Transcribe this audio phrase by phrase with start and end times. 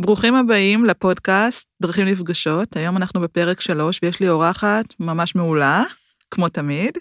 [0.00, 2.76] ברוכים הבאים לפודקאסט דרכים נפגשות.
[2.76, 5.82] היום אנחנו בפרק שלוש ויש לי אורחת ממש מעולה,
[6.30, 6.98] כמו תמיד.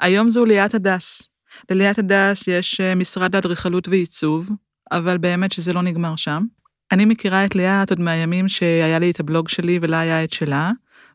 [0.00, 1.22] היום זו ליאת הדס.
[1.70, 4.50] לליאת הדס יש אה, משרד לאדריכלות ועיצוב,
[4.92, 6.44] אבל באמת שזה לא נגמר שם.
[6.92, 10.70] אני מכירה את ליאת עוד מהימים שהיה לי את הבלוג שלי ולה היה את שלה,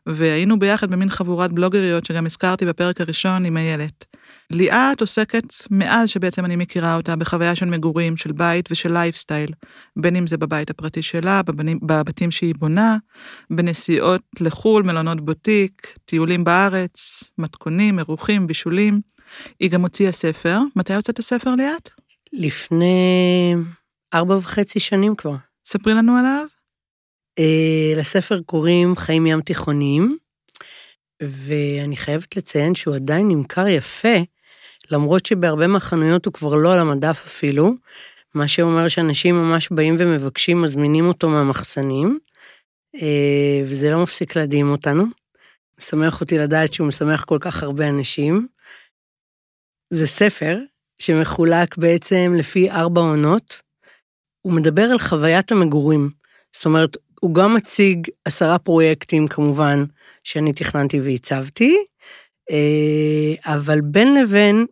[0.06, 4.04] והיינו ביחד במין חבורת בלוגריות שגם הזכרתי בפרק הראשון עם איילת.
[4.52, 9.50] ליאת עוסקת, מאז שבעצם אני מכירה אותה, בחוויה של מגורים, של בית ושל לייפסטייל,
[9.96, 12.96] בין אם זה בבית הפרטי שלה, בבנים, בבתים שהיא בונה,
[13.50, 19.00] בנסיעות לחו"ל, מלונות בוטיק, טיולים בארץ, מתכונים, אירוחים, בישולים.
[19.60, 20.58] היא גם הוציאה ספר.
[20.76, 21.90] מתי הוצאת הספר, ליאת?
[22.32, 23.54] לפני
[24.14, 25.34] ארבע וחצי שנים כבר.
[25.64, 26.46] ספרי לנו עליו.
[27.38, 30.18] אה, לספר קוראים חיים ים תיכוניים,
[31.22, 34.18] ואני חייבת לציין שהוא עדיין נמכר יפה,
[34.90, 37.74] למרות שבהרבה מהחנויות הוא כבר לא על המדף אפילו,
[38.34, 42.18] מה שאומר שאנשים ממש באים ומבקשים, מזמינים אותו מהמחסנים,
[42.94, 45.04] אה, וזה לא מפסיק להדהים אותנו.
[45.78, 48.46] משמח אותי לדעת שהוא משמח כל כך הרבה אנשים.
[49.90, 50.58] זה ספר
[50.98, 53.62] שמחולק בעצם לפי ארבע עונות.
[54.42, 56.10] הוא מדבר על חוויית המגורים.
[56.52, 59.84] זאת אומרת, הוא גם מציג עשרה פרויקטים כמובן
[60.24, 61.76] שאני תכננתי והצבתי,
[62.50, 64.66] אה, אבל בין לבין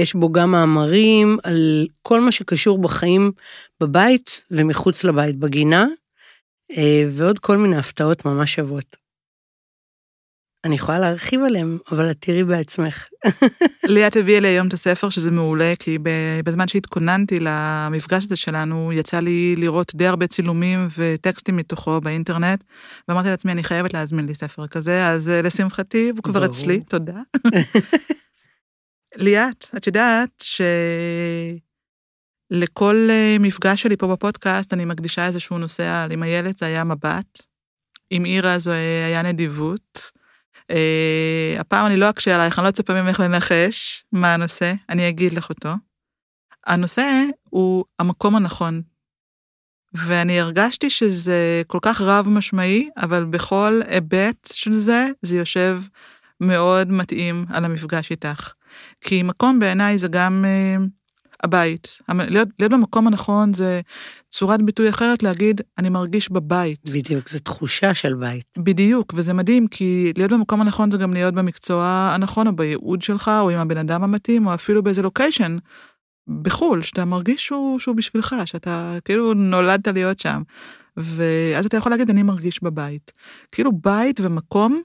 [0.00, 3.32] יש בו גם מאמרים על כל מה שקשור בחיים
[3.80, 5.86] בבית ומחוץ לבית, בגינה,
[6.76, 8.96] אה, ועוד כל מיני הפתעות ממש שוות.
[10.64, 13.06] אני יכולה להרחיב עליהם, אבל את תראי בעצמך.
[13.88, 15.98] ליאת הביאה לי היום את הספר, שזה מעולה, כי
[16.44, 22.64] בזמן שהתכוננתי למפגש הזה שלנו, יצא לי לראות די הרבה צילומים וטקסטים מתוכו באינטרנט,
[23.08, 27.20] ואמרתי לעצמי, אני חייבת להזמין לי ספר כזה, אז אה, לשמחתי, הוא כבר אצלי, תודה.
[29.16, 30.44] ליאת, את יודעת
[32.52, 36.84] שלכל אה, מפגש שלי פה בפודקאסט, אני מקדישה איזשהו נושא על עם הילד, זה היה
[36.84, 37.42] מבט.
[38.10, 38.74] עם אירה זה
[39.06, 40.10] היה נדיבות.
[40.72, 45.32] Uh, הפעם אני לא אקשה עלייך, אני לא אצפה ממך לנחש מה הנושא, אני אגיד
[45.32, 45.68] לך אותו.
[46.66, 48.82] הנושא הוא המקום הנכון.
[49.94, 55.80] ואני הרגשתי שזה כל כך רב משמעי, אבל בכל היבט של זה, זה יושב
[56.40, 58.52] מאוד מתאים על המפגש איתך.
[59.00, 60.88] כי מקום בעיניי זה גם uh,
[61.44, 61.98] הבית.
[62.08, 63.80] להיות, להיות במקום הנכון זה
[64.30, 66.90] צורת ביטוי אחרת להגיד, אני מרגיש בבית.
[66.92, 68.44] בדיוק, זו תחושה של בית.
[68.58, 73.30] בדיוק, וזה מדהים, כי להיות במקום הנכון זה גם להיות במקצוע הנכון, או בייעוד שלך,
[73.40, 75.56] או עם הבן אדם המתאים, או אפילו באיזה לוקיישן
[76.42, 80.42] בחו"ל, שאתה מרגיש שהוא, שהוא בשבילך, שאתה כאילו נולדת להיות שם.
[80.96, 83.12] ואז אתה יכול להגיד, אני מרגיש בבית.
[83.52, 84.82] כאילו בית ומקום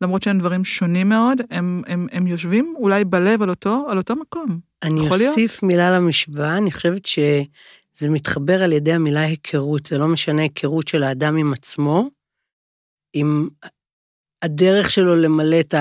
[0.00, 4.14] למרות שהם דברים שונים מאוד, הם, הם, הם יושבים אולי בלב על אותו, על אותו
[4.16, 4.58] מקום.
[4.82, 5.00] אני
[5.30, 10.88] אוסיף מילה למשוואה, אני חושבת שזה מתחבר על ידי המילה היכרות, זה לא משנה היכרות
[10.88, 12.08] של האדם עם עצמו,
[13.12, 13.48] עם
[14.42, 15.74] הדרך שלו למלא את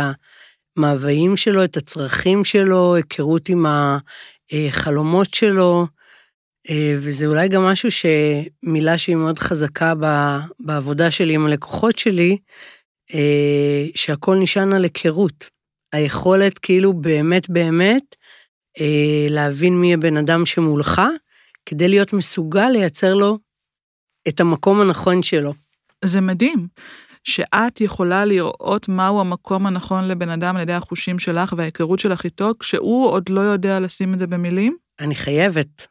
[0.78, 3.66] המאוויים שלו, את הצרכים שלו, היכרות עם
[4.52, 5.88] החלומות שלו,
[6.98, 9.94] וזה אולי גם משהו שמילה שהיא מאוד חזקה
[10.60, 12.38] בעבודה שלי עם הלקוחות שלי,
[13.14, 15.50] אה, שהכל נשען על היכרות.
[15.94, 18.16] היכולת כאילו באמת באמת
[18.80, 21.02] אה, להבין מי הבן אדם שמולך,
[21.66, 23.40] כדי להיות מסוגל לייצר לו
[24.28, 25.54] את המקום הנכון שלו.
[26.06, 26.68] זה מדהים.
[27.24, 32.52] שאת יכולה לראות מהו המקום הנכון לבן אדם על ידי החושים שלך וההיכרות שלך איתו,
[32.60, 34.78] כשהוא עוד לא יודע לשים את זה במילים?
[35.00, 35.88] אני חייבת.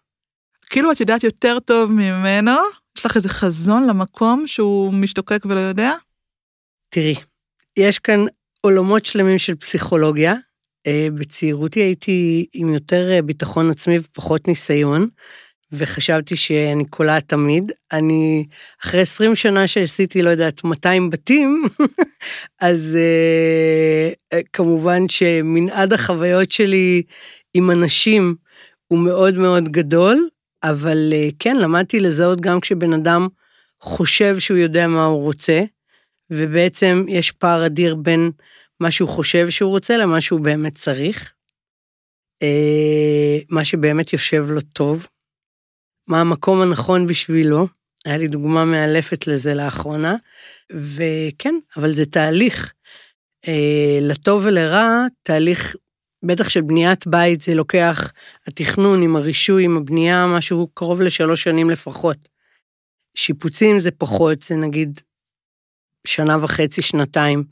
[0.70, 2.52] כאילו את יודעת יותר טוב ממנו?
[2.98, 5.92] יש לך איזה חזון למקום שהוא משתוקק ולא יודע?
[6.94, 7.14] תראי,
[7.76, 8.24] יש כאן
[8.60, 10.34] עולמות שלמים של פסיכולוגיה.
[10.86, 15.08] אה, בצעירותי הייתי עם יותר אה, ביטחון עצמי ופחות ניסיון,
[15.72, 17.72] וחשבתי שאני קולעת תמיד.
[17.92, 18.46] אני,
[18.82, 21.60] אחרי 20 שנה שעשיתי, לא יודעת, 200 בתים,
[22.60, 22.98] אז
[24.34, 27.02] uh, כמובן שמנעד החוויות שלי
[27.54, 28.34] עם אנשים
[28.88, 30.28] הוא מאוד מאוד גדול,
[30.62, 33.28] אבל כן, למדתי לזהות גם כשבן אדם
[33.80, 35.62] חושב שהוא יודע מה הוא רוצה,
[36.32, 38.30] ובעצם יש פער אדיר בין
[38.80, 41.32] מה שהוא חושב שהוא רוצה למה שהוא באמת צריך.
[42.42, 45.06] אה, מה שבאמת יושב לו טוב.
[46.08, 47.66] מה המקום הנכון בשבילו.
[48.04, 50.16] היה לי דוגמה מאלפת לזה לאחרונה.
[50.72, 52.72] וכן, אבל זה תהליך.
[53.48, 55.76] אה, לטוב ולרע, תהליך,
[56.24, 58.12] בטח של בניית בית, זה לוקח,
[58.46, 62.28] התכנון עם הרישוי, עם הבנייה, משהו קרוב לשלוש שנים לפחות.
[63.14, 65.00] שיפוצים זה פחות, זה נגיד
[66.06, 67.44] שנה וחצי, שנתיים.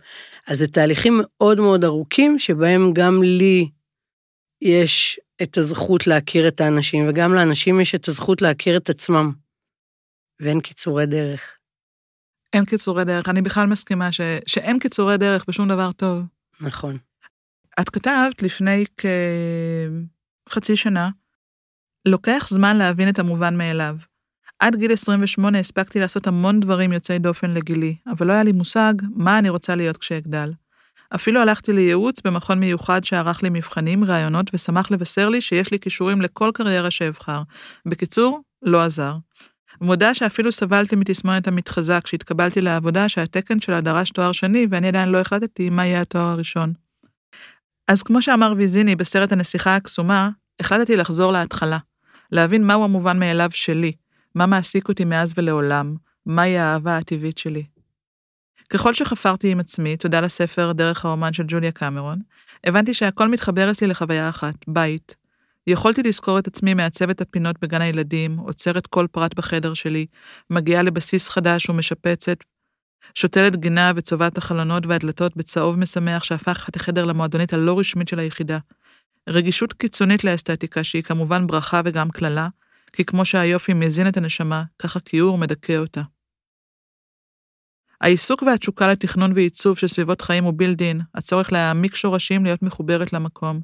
[0.47, 3.69] אז זה תהליכים מאוד מאוד ארוכים, שבהם גם לי
[4.63, 9.33] יש את הזכות להכיר את האנשים, וגם לאנשים יש את הזכות להכיר את עצמם.
[10.41, 11.59] ואין קיצורי דרך.
[12.53, 13.29] אין קיצורי דרך.
[13.29, 16.23] אני בכלל מסכימה ש, שאין קיצורי דרך בשום דבר טוב.
[16.61, 16.99] נכון.
[17.81, 18.85] את כתבת לפני
[20.47, 21.11] כחצי שנה,
[22.09, 23.97] לוקח זמן להבין את המובן מאליו.
[24.61, 28.95] עד גיל 28 הספקתי לעשות המון דברים יוצאי דופן לגילי, אבל לא היה לי מושג
[29.15, 30.53] מה אני רוצה להיות כשאגדל.
[31.15, 36.23] אפילו הלכתי לייעוץ במכון מיוחד שערך לי מבחנים, ראיונות, ושמח לבשר לי שיש לי כישורים
[36.23, 37.43] לכל קריירה שאבחר.
[37.87, 39.17] בקיצור, לא עזר.
[39.81, 45.19] מודה שאפילו סבלתי מתסמונת המתחזה כשהתקבלתי לעבודה שהתקן שלה דרש תואר שני, ואני עדיין לא
[45.19, 46.73] החלטתי מה יהיה התואר הראשון.
[47.89, 50.31] אז כמו שאמר ויזיני בסרט הנסיכה הקסומה,
[50.61, 51.79] החלטתי לחזור להתחלה,
[52.33, 53.93] להבין מהו המובן מאליו שלי,
[54.35, 55.95] מה מעסיק אותי מאז ולעולם,
[56.27, 57.65] מהי האהבה הטבעית שלי.
[58.71, 62.19] ככל שחפרתי עם עצמי, תודה לספר דרך האומן של ג'וליה קמרון,
[62.65, 65.17] הבנתי שהכל מתחבר אצלי לחוויה אחת, בית.
[65.67, 70.07] יכולתי לזכור את עצמי מעצבת הפינות בגן הילדים, עוצרת כל פרט בחדר שלי,
[70.51, 72.37] מגיעה לבסיס חדש ומשפצת,
[73.15, 78.59] שותלת גינה וצובעת החלונות והדלתות בצהוב משמח שהפך את החדר למועדונית הלא רשמית של היחידה.
[79.29, 82.49] רגישות קיצונית לאסתטיקה, שהיא כמובן ברכה וגם קללה,
[82.93, 86.03] כי כמו שהיופי מזין את הנשמה, ככה כיעור מדכא אותה.
[88.01, 93.61] העיסוק והתשוקה לתכנון ועיצוב של סביבות חיים הוא בילדין, הצורך להעמיק שורשים להיות מחוברת למקום.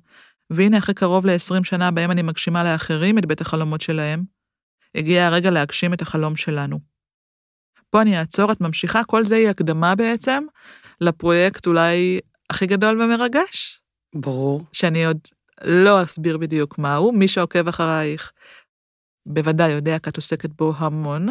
[0.50, 4.23] והנה אחרי קרוב ל-20 שנה בהם אני מגשימה לאחרים את בית החלומות שלהם,
[4.94, 6.79] הגיע הרגע להגשים את החלום שלנו.
[7.90, 10.43] פה אני אעצור, את ממשיכה, כל זה היא הקדמה בעצם
[11.00, 12.20] לפרויקט אולי
[12.50, 13.81] הכי גדול ומרגש.
[14.14, 14.64] ברור.
[14.72, 15.19] שאני עוד
[15.64, 18.32] לא אסביר בדיוק מהו, מי שעוקב אחרייך
[19.26, 21.28] בוודאי יודע, כי את עוסקת בו המון.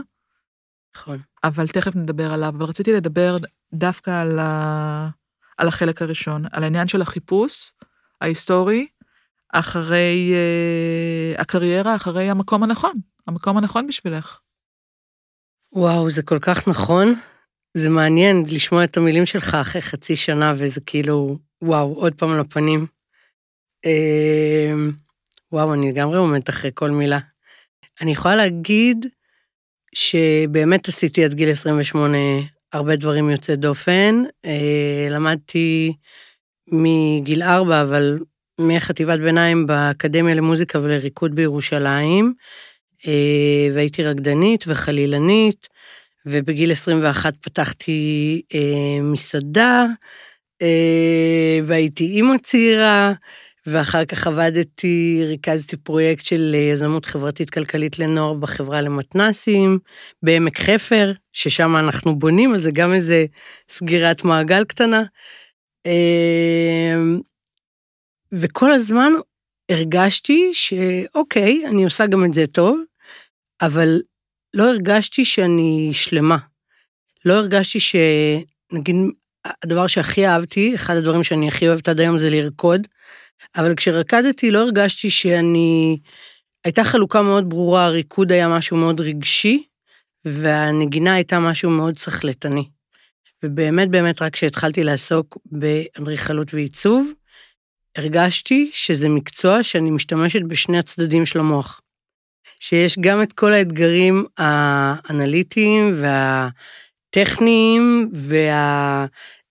[0.96, 1.20] נכון.
[1.44, 2.54] אבל תכף נדבר עליו.
[2.58, 3.36] אבל רציתי לדבר
[3.74, 5.10] דווקא על, ה...
[5.58, 7.72] על החלק הראשון, על העניין של החיפוש
[8.22, 8.88] ההיסטורי
[9.54, 12.94] אחרי uh, הקריירה, אחרי המקום הנכון,
[13.28, 14.40] המקום הנכון בשבילך.
[15.74, 17.16] וואו, זה כל כך נכון.
[17.74, 22.86] זה מעניין לשמוע את המילים שלך אחרי חצי שנה, וזה כאילו, וואו, עוד פעם לפנים.
[23.86, 24.96] Uh,
[25.52, 27.20] וואו, אני לגמרי עומדת אחרי כל מילה.
[28.02, 29.06] אני יכולה להגיד
[29.96, 32.18] שבאמת עשיתי עד גיל 28
[32.74, 34.24] הרבה דברים יוצאי דופן.
[34.46, 35.94] אה, למדתי
[36.68, 38.20] מגיל 4, אבל
[38.60, 42.34] מחטיבת ביניים באקדמיה למוזיקה ולריקוד בירושלים,
[43.08, 45.68] אה, והייתי רקדנית וחלילנית,
[46.26, 49.86] ובגיל 21 פתחתי אה, מסעדה,
[51.64, 53.14] והייתי אימא צעירה,
[53.68, 59.80] ואחר כך עבדתי, ריכזתי פרויקט של יזמות חברתית כלכלית לנוער בחברה למתנסים,
[60.24, 63.26] בעמק חפר, ששם אנחנו בונים, אז זה גם איזה
[63.70, 65.04] סגירת מעגל קטנה.
[65.86, 67.20] אמ,
[68.32, 69.12] וכל הזמן
[69.72, 72.80] הרגשתי שאוקיי, אני עושה גם את זה טוב,
[73.62, 74.02] אבל
[74.54, 76.38] לא הרגשתי שאני שלמה.
[77.26, 78.96] לא הרגשתי שנגיד,
[79.64, 82.88] הדבר שהכי אהבתי, אחד הדברים שאני הכי אוהבת עד היום זה לרקוד.
[83.58, 85.98] אבל כשרקדתי לא הרגשתי שאני...
[86.66, 89.64] הייתה חלוקה מאוד ברורה, הריקוד היה משהו מאוד רגשי,
[90.26, 92.70] והנגינה הייתה משהו מאוד סחלטני.
[93.44, 97.12] ובאמת באמת רק כשהתחלתי לעסוק באדריכלות ועיצוב,
[97.96, 101.82] הרגשתי שזה מקצוע שאני משתמשת בשני הצדדים של המוח.
[102.60, 105.94] שיש גם את כל האתגרים האנליטיים
[107.16, 108.12] והטכניים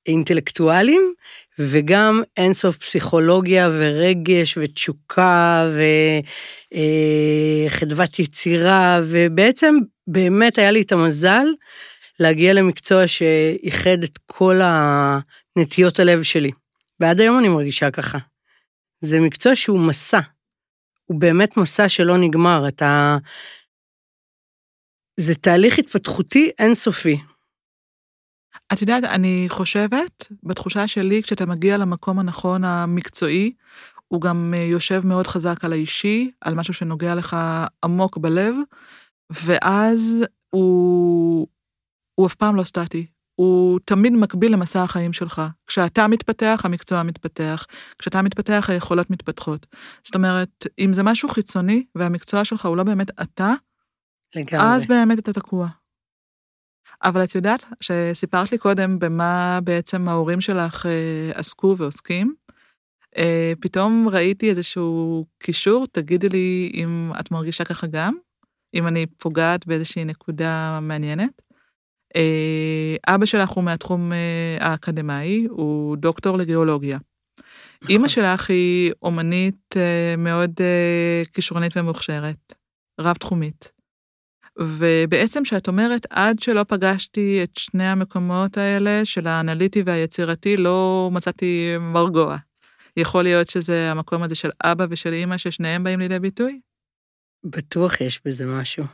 [0.07, 1.15] והאינטלקטואליים,
[1.59, 5.69] וגם אינסוף פסיכולוגיה ורגש ותשוקה
[7.67, 9.75] וחדוות יצירה, ובעצם
[10.07, 11.47] באמת היה לי את המזל
[12.21, 16.51] להגיע למקצוע שאיחד את כל הנטיות הלב שלי.
[17.01, 18.19] ועד היום אני מרגישה ככה.
[19.01, 20.21] זה מקצוע שהוא מסע.
[21.05, 22.69] הוא באמת מסע שלא נגמר.
[22.69, 23.17] אתה...
[25.21, 27.19] זה תהליך התפתחותי אינסופי.
[28.75, 33.53] את יודעת, אני חושבת, בתחושה שלי, כשאתה מגיע למקום הנכון המקצועי,
[34.09, 37.37] הוא גם אה, יושב מאוד חזק על האישי, על משהו שנוגע לך
[37.85, 38.55] עמוק בלב,
[39.31, 41.47] ואז הוא,
[42.15, 43.07] הוא אף פעם לא סטטי.
[43.35, 45.43] הוא תמיד מקביל למסע החיים שלך.
[45.67, 47.67] כשאתה מתפתח, המקצוע מתפתח.
[47.99, 49.67] כשאתה מתפתח, היכולות מתפתחות.
[50.05, 53.53] זאת אומרת, אם זה משהו חיצוני והמקצוע שלך הוא לא באמת אתה,
[54.37, 54.75] לגמרי.
[54.75, 55.69] אז באמת אתה תקוע.
[57.05, 62.35] אבל את יודעת שסיפרת לי קודם במה בעצם ההורים שלך אה, עסקו ועוסקים.
[63.19, 68.15] אה, פתאום ראיתי איזשהו קישור, תגידי לי אם את מרגישה ככה גם,
[68.75, 71.43] אם אני פוגעת באיזושהי נקודה מעניינת.
[72.17, 74.13] אה, אבא שלך הוא מהתחום
[74.61, 76.99] האקדמאי, הוא דוקטור לגיאולוגיה.
[77.83, 77.91] נכון.
[77.91, 79.75] אימא שלך היא אומנית
[80.19, 80.61] מאוד
[81.33, 82.55] כישרונית ומוכשרת,
[83.01, 83.73] רב-תחומית.
[84.59, 91.75] ובעצם כשאת אומרת, עד שלא פגשתי את שני המקומות האלה, של האנליטי והיצירתי, לא מצאתי
[91.81, 92.37] מרגוע.
[92.97, 96.61] יכול להיות שזה המקום הזה של אבא ושל אימא, ששניהם באים לידי ביטוי?
[97.45, 98.85] בטוח יש בזה משהו.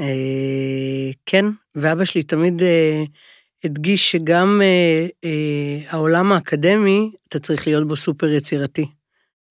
[0.00, 3.04] אה, כן, ואבא שלי תמיד אה,
[3.64, 8.86] הדגיש שגם אה, אה, העולם האקדמי, אתה צריך להיות בו סופר יצירתי.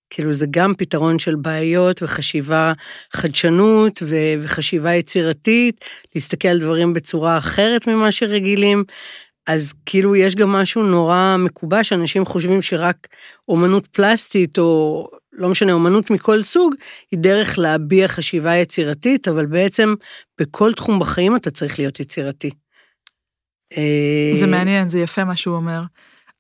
[0.10, 2.74] כאילו זה גם פתרון של בעיות וחשיבה,
[3.14, 5.86] חדשנות ו- וחשיבה יצירתית,
[6.16, 8.84] להסתכל על דברים בצורה אחרת ממה שרגילים.
[9.48, 13.08] אז כאילו יש גם משהו נורא מקובש, אנשים חושבים שרק
[13.48, 16.76] אומנות פלסטית, או לא משנה, אומנות מכל סוג,
[17.12, 19.94] היא דרך להביע חשיבה יצירתית, אבל בעצם
[20.42, 22.50] בכל תחום בחיים אתה צריך להיות יצירתי.
[24.34, 25.82] זה מעניין, זה יפה מה שהוא אומר.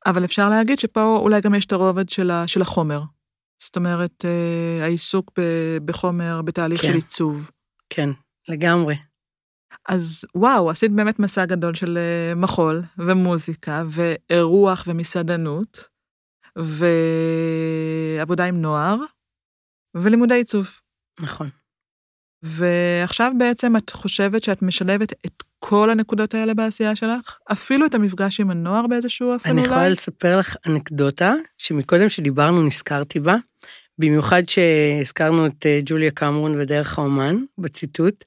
[0.05, 3.01] אבל אפשר להגיד שפה אולי גם יש את הרובד של, של החומר.
[3.61, 5.31] זאת אומרת, אה, העיסוק
[5.85, 6.87] בחומר, בתהליך כן.
[6.87, 7.51] של עיצוב.
[7.89, 8.09] כן,
[8.47, 8.95] לגמרי.
[9.89, 15.89] אז וואו, עשית באמת מסע גדול של אה, מחול ומוזיקה ואירוח ומסעדנות,
[18.17, 18.97] ועבודה עם נוער,
[19.95, 20.67] ולימודי עיצוב.
[21.19, 21.49] נכון.
[22.43, 27.37] ועכשיו בעצם את חושבת שאת משלבת את כל הנקודות האלה בעשייה שלך?
[27.51, 29.59] אפילו את המפגש עם הנוער באיזשהו אופן אולי?
[29.61, 33.35] אני יכולה לספר לך אנקדוטה, שמקודם שדיברנו נזכרתי בה,
[33.97, 38.23] במיוחד שהזכרנו את אה, ג'וליה קמרון ודרך האומן בציטוט.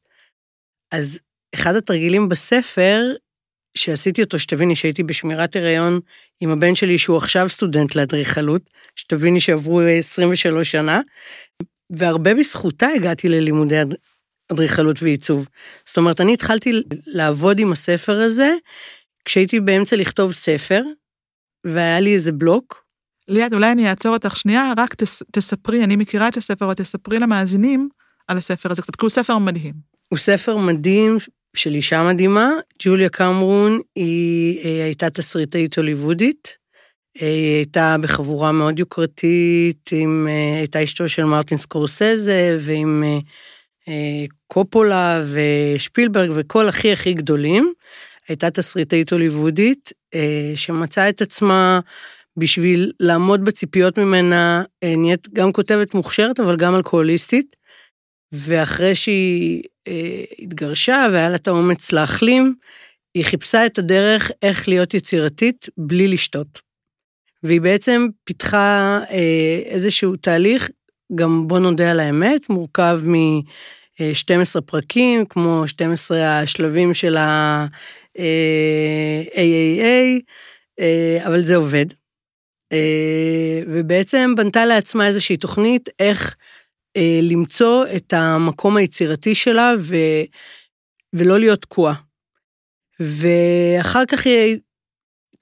[0.93, 1.19] אז
[1.55, 3.03] אחד התרגילים בספר,
[3.79, 6.01] שעשיתי אותו, שתביני שהייתי בשמירת הריון
[6.41, 8.63] עם הבן שלי, שהוא עכשיו סטודנט לאדריכלות,
[8.97, 11.01] שתביני שעברו 23 שנה,
[11.91, 13.77] והרבה בזכותה הגעתי ללימודי
[14.53, 15.49] אדריכלות ועיצוב.
[15.87, 18.55] זאת אומרת, אני התחלתי לעבוד עם הספר הזה
[19.25, 20.83] כשהייתי באמצע לכתוב ספר,
[21.67, 22.85] והיה לי איזה בלוק.
[23.29, 27.19] ליאת, אולי אני אעצור אותך שנייה, רק תס, תספרי, אני מכירה את הספר, אבל תספרי
[27.19, 27.89] למאזינים
[28.29, 29.75] על הספר הזה קצת, כי הוא ספר מדהים.
[30.09, 31.19] הוא ספר מדהים
[31.57, 32.51] של אישה מדהימה,
[32.83, 36.57] ג'וליה קמרון, היא, היא אה, הייתה תסריטאית הוליוודית,
[37.23, 43.05] אה, היא הייתה בחבורה מאוד יוקרתית, עם, אה, הייתה אשתו של מרטין סקורסזה, ועם
[44.47, 47.73] קופולה ושפילברג וכל הכי הכי גדולים.
[48.29, 49.93] הייתה תסריטאית הוליוודית,
[50.55, 51.81] שמצאה את עצמה
[52.37, 57.57] בשביל לעמוד בציפיות ממנה, נהיית גם כותבת מוכשרת, אבל גם אלכוהוליסטית.
[58.33, 62.55] ואחרי שהיא אה, התגרשה והיה לה את האומץ להחלים,
[63.15, 66.61] היא חיפשה את הדרך איך להיות יצירתית בלי לשתות.
[67.43, 70.71] והיא בעצם פיתחה אה, איזשהו תהליך,
[71.15, 78.21] גם בוא נודה על האמת, מורכב מ-12 פרקים, כמו 12 השלבים של ה-AAA,
[80.81, 81.87] אה, אבל זה עובד.
[83.67, 86.37] ובעצם בנתה לעצמה איזושהי תוכנית איך
[86.97, 89.97] אה, למצוא את המקום היצירתי שלה ו,
[91.13, 91.95] ולא להיות תקועה.
[93.01, 94.59] ואחר כך היא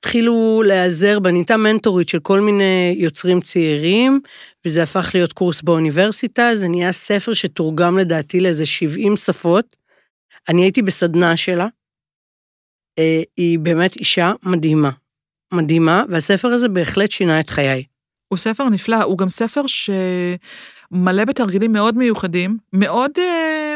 [0.01, 4.21] התחילו להיעזר בה, נהייתה מנטורית של כל מיני יוצרים צעירים,
[4.65, 9.77] וזה הפך להיות קורס באוניברסיטה, זה נהיה ספר שתורגם לדעתי לאיזה 70 שפות.
[10.49, 11.67] אני הייתי בסדנה שלה.
[12.99, 14.91] אה, היא באמת אישה מדהימה.
[15.53, 17.85] מדהימה, והספר הזה בהחלט שינה את חיי.
[18.29, 19.91] הוא ספר נפלא, הוא גם ספר ש...
[20.91, 23.75] מלא בתרגילים מאוד מיוחדים, מאוד אה,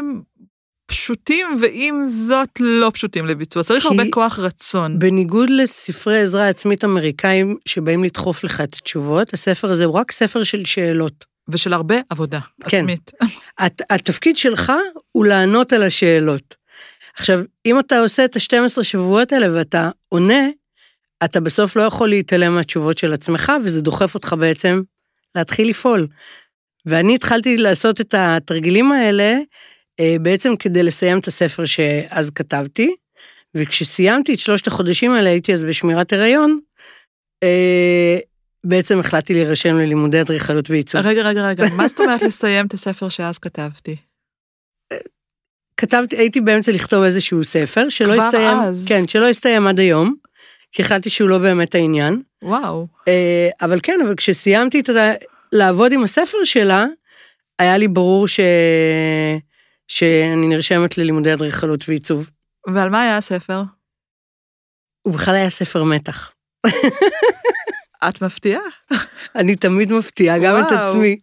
[0.95, 3.63] פשוטים, ועם זאת לא פשוטים לביצוע.
[3.63, 4.99] צריך הרבה כוח רצון.
[4.99, 10.43] בניגוד לספרי עזרה עצמית אמריקאים שבאים לדחוף לך את התשובות, הספר הזה הוא רק ספר
[10.43, 11.25] של שאלות.
[11.49, 12.77] ושל הרבה עבודה כן.
[12.77, 13.11] עצמית.
[13.59, 14.73] הת, התפקיד שלך
[15.13, 16.55] הוא לענות על השאלות.
[17.17, 20.49] עכשיו, אם אתה עושה את ה-12 שבועות האלה ואתה עונה,
[21.25, 24.83] אתה בסוף לא יכול להתעלם מהתשובות של עצמך, וזה דוחף אותך בעצם
[25.35, 26.07] להתחיל לפעול.
[26.87, 29.39] ואני התחלתי לעשות את התרגילים האלה
[30.21, 32.95] בעצם כדי לסיים את הספר שאז כתבתי,
[33.55, 36.59] וכשסיימתי את שלושת החודשים האלה, הייתי אז בשמירת הריון,
[37.43, 38.19] אה,
[38.65, 41.01] בעצם החלטתי להירשם ללימודי אדריכלות ועיצוב.
[41.01, 43.97] רגע, רגע, רגע, מה זאת אומרת לסיים את הספר שאז כתבתי?
[45.77, 48.85] כתבתי, הייתי באמצע לכתוב איזשהו ספר, שלא הסתיים, אז.
[48.89, 50.15] כן, שלא הסתיים עד היום,
[50.73, 52.23] כי החלטתי שהוא לא באמת העניין.
[52.43, 52.87] וואו.
[53.09, 55.13] אה, אבל כן, אבל כשסיימתי את ה...
[55.53, 56.87] לעבוד עם הספר שלה,
[57.59, 58.41] היה לי ברור ש...
[59.89, 62.31] שאני נרשמת ללימודי אדריכלות ועיצוב.
[62.75, 63.63] ועל מה היה הספר?
[65.03, 66.33] הוא בכלל היה ספר מתח.
[68.09, 68.63] את מפתיעה.
[69.35, 71.19] אני תמיד מפתיעה, גם את עצמי.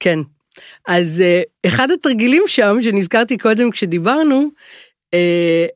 [0.00, 0.18] כן.
[0.88, 4.50] אז uh, אחד התרגילים שם, שנזכרתי קודם כשדיברנו,
[5.14, 5.68] uh,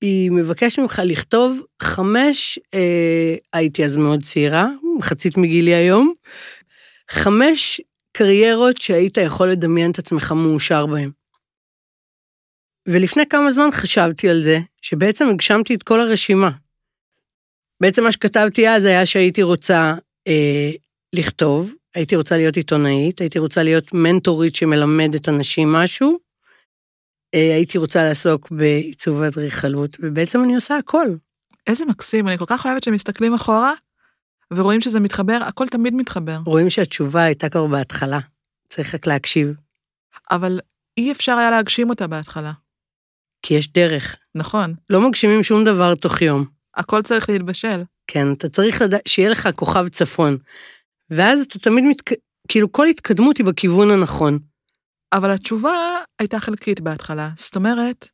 [0.00, 4.66] היא מבקשת ממך לכתוב חמש, uh, הייתי אז מאוד צעירה,
[4.98, 6.12] מחצית מגילי היום,
[7.10, 7.80] חמש
[8.12, 11.10] קריירות שהיית יכול לדמיין את עצמך מאושר בהן.
[12.88, 16.50] ולפני כמה זמן חשבתי על זה, שבעצם הגשמתי את כל הרשימה.
[17.80, 19.94] בעצם מה שכתבתי אז היה שהייתי רוצה
[20.26, 20.70] אה,
[21.12, 26.18] לכתוב, הייתי רוצה להיות עיתונאית, הייתי רוצה להיות מנטורית שמלמדת אנשים משהו,
[27.34, 31.06] אה, הייתי רוצה לעסוק בעיצוב ואדריכלות, ובעצם אני עושה הכל.
[31.66, 33.72] איזה מקסים, אני כל כך אוהבת שמסתכלים אחורה,
[34.52, 36.38] ורואים שזה מתחבר, הכל תמיד מתחבר.
[36.46, 38.18] רואים שהתשובה הייתה כבר בהתחלה,
[38.68, 39.54] צריך רק להקשיב,
[40.30, 40.60] אבל
[40.96, 42.52] אי אפשר היה להגשים אותה בהתחלה.
[43.44, 44.16] כי יש דרך.
[44.34, 46.44] נכון, לא מגשימים שום דבר תוך יום.
[46.76, 47.82] הכל צריך להתבשל.
[48.06, 50.36] כן, אתה צריך לדעת, שיהיה לך כוכב צפון.
[51.10, 51.96] ואז אתה תמיד מת...
[52.48, 54.38] כאילו, כל התקדמות היא בכיוון הנכון.
[55.12, 55.74] אבל התשובה
[56.18, 57.30] הייתה חלקית בהתחלה.
[57.36, 58.08] זאת אומרת,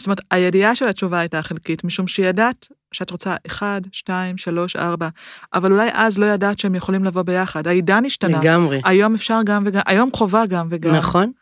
[0.00, 5.08] זאת אומרת, הידיעה של התשובה הייתה חלקית, משום שידעת שאת רוצה 1, 2, 3, 4,
[5.54, 7.66] אבל אולי אז לא ידעת שהם יכולים לבוא ביחד.
[7.66, 8.40] העידן השתנה.
[8.40, 8.80] לגמרי.
[8.84, 10.94] היום אפשר גם וגם, היום חובה גם וגם.
[10.94, 11.32] נכון?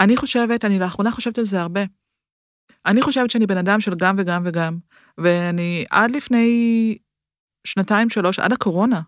[0.00, 1.80] אני חושבת, אני לאחרונה חושבת על זה הרבה.
[2.86, 4.78] אני חושבת שאני בן אדם של גם וגם וגם,
[5.18, 6.98] ואני עד לפני
[7.66, 9.00] שנתיים, שלוש, עד הקורונה,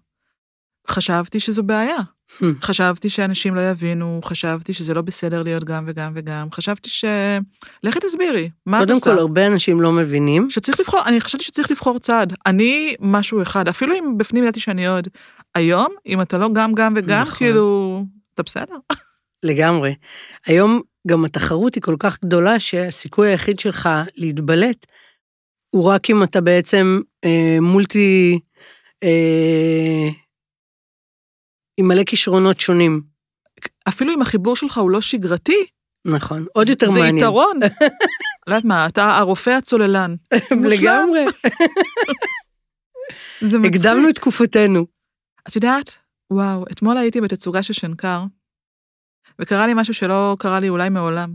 [0.88, 1.98] חשבתי שזו בעיה.
[2.30, 2.44] Hmm.
[2.62, 7.04] חשבתי שאנשים לא יבינו, חשבתי שזה לא בסדר להיות גם וגם וגם, חשבתי ש...
[7.82, 9.10] לכי תסבירי, מה את קודם עושה?
[9.10, 10.50] כל, הרבה אנשים לא מבינים.
[10.50, 12.26] שצריך לבחור, אני חשבתי שצריך לבחור צד.
[12.46, 15.08] אני משהו אחד, אפילו אם בפנים ידעתי שאני עוד.
[15.54, 17.38] היום, אם אתה לא גם גם וגם, נכון.
[17.38, 18.04] כאילו,
[18.34, 18.76] אתה בסדר.
[19.42, 19.94] לגמרי.
[20.46, 24.86] היום גם התחרות היא כל כך גדולה, שהסיכוי היחיד שלך להתבלט
[25.70, 28.40] הוא רק אם אתה בעצם אה, מולטי...
[29.02, 30.08] אה,
[31.76, 33.02] עם מלא כישרונות שונים.
[33.88, 35.66] אפילו אם החיבור שלך הוא לא שגרתי,
[36.04, 36.46] נכון.
[36.52, 37.16] עוד יותר זה מעניין.
[37.16, 37.60] יתרון.
[38.46, 40.14] לא יודעת מה, אתה הרופא הצוללן.
[40.70, 41.24] לגמרי.
[43.48, 43.74] זה מצחיק.
[43.74, 44.86] הקדמנו את תקופתנו.
[45.48, 45.98] את יודעת,
[46.32, 48.24] וואו, אתמול הייתי בתצוגה של שנקר,
[49.40, 51.34] וקרה לי משהו שלא קרה לי אולי מעולם.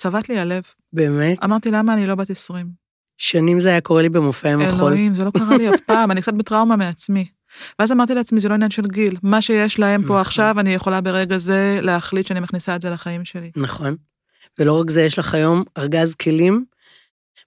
[0.00, 0.62] צבט לי הלב.
[0.92, 1.44] באמת.
[1.44, 2.66] אמרתי, למה אני לא בת 20?
[3.18, 4.92] שנים זה היה קורה לי במופעי מחול.
[4.92, 7.28] אלוהים, זה לא קרה לי אף פעם, אני קצת בטראומה מעצמי.
[7.78, 9.16] ואז אמרתי לעצמי, זה לא עניין של גיל.
[9.22, 10.20] מה שיש להם פה נכון.
[10.20, 13.50] עכשיו, אני יכולה ברגע זה להחליט שאני מכניסה את זה לחיים שלי.
[13.56, 13.96] נכון.
[14.58, 16.64] ולא רק זה, יש לך היום ארגז כלים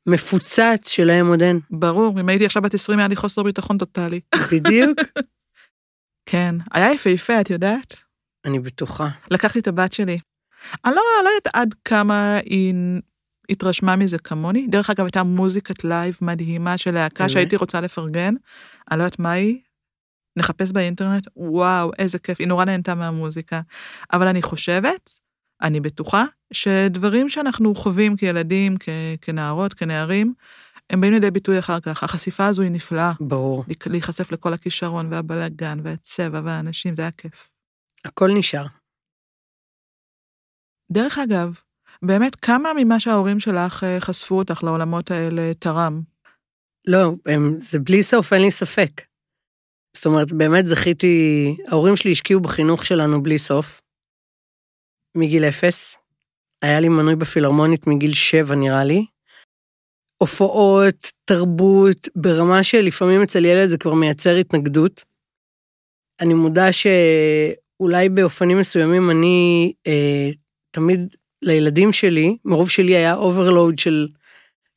[0.06, 1.60] מפוצץ שלהם עוד אין.
[1.72, 4.20] ברור, אם הייתי עכשיו בת 20, היה לי חוסר ביטחון טוטאלי.
[4.52, 5.00] בדיוק.
[6.30, 8.07] כן, היה יפהפה, את יודעת?
[8.48, 9.10] אני בטוחה.
[9.32, 10.20] לקחתי את הבת שלי.
[10.86, 12.74] אני לא, לא יודעת עד כמה היא
[13.50, 14.68] התרשמה מזה כמוני.
[14.68, 17.30] דרך אגב, הייתה מוזיקת live מדהימה של להקה באמת?
[17.32, 18.34] שהייתי רוצה לפרגן.
[18.92, 19.60] אני לא יודעת מה היא.
[20.38, 23.62] נחפש באינטרנט, וואו, איזה כיף, היא נורא נהנתה מהמוזיקה.
[24.14, 25.12] אבל אני חושבת,
[25.62, 28.90] אני בטוחה, שדברים שאנחנו חווים כילדים, כ-
[29.22, 30.34] כנערות, כנערים,
[30.90, 32.04] הם באים לידי ביטוי אחר כך.
[32.04, 33.12] החשיפה הזו היא נפלאה.
[33.20, 33.64] ברור.
[33.86, 37.50] להיחשף לכל הכישרון והבלגן והצבע והאנשים, זה היה כיף.
[38.08, 38.66] הכל נשאר.
[40.92, 41.60] דרך אגב,
[42.02, 46.02] באמת, כמה ממה שההורים שלך אה, חשפו אותך לעולמות האלה תרם?
[46.88, 49.02] לא, הם, זה בלי סוף, אין לי ספק.
[49.98, 51.16] זאת אומרת, באמת זכיתי,
[51.68, 53.82] ההורים שלי השקיעו בחינוך שלנו בלי סוף,
[55.18, 55.98] מגיל אפס.
[56.62, 59.06] היה לי מנוי בפילהרמונית מגיל שבע, נראה לי.
[60.22, 65.06] הופעות, תרבות, ברמה שלפעמים אצל ילד זה כבר מייצר התנגדות.
[66.22, 66.72] אני מודה
[67.78, 70.30] שאולי באופנים מסוימים אני אה,
[70.72, 74.08] תמיד לילדים שלי, מרוב שלי היה overload של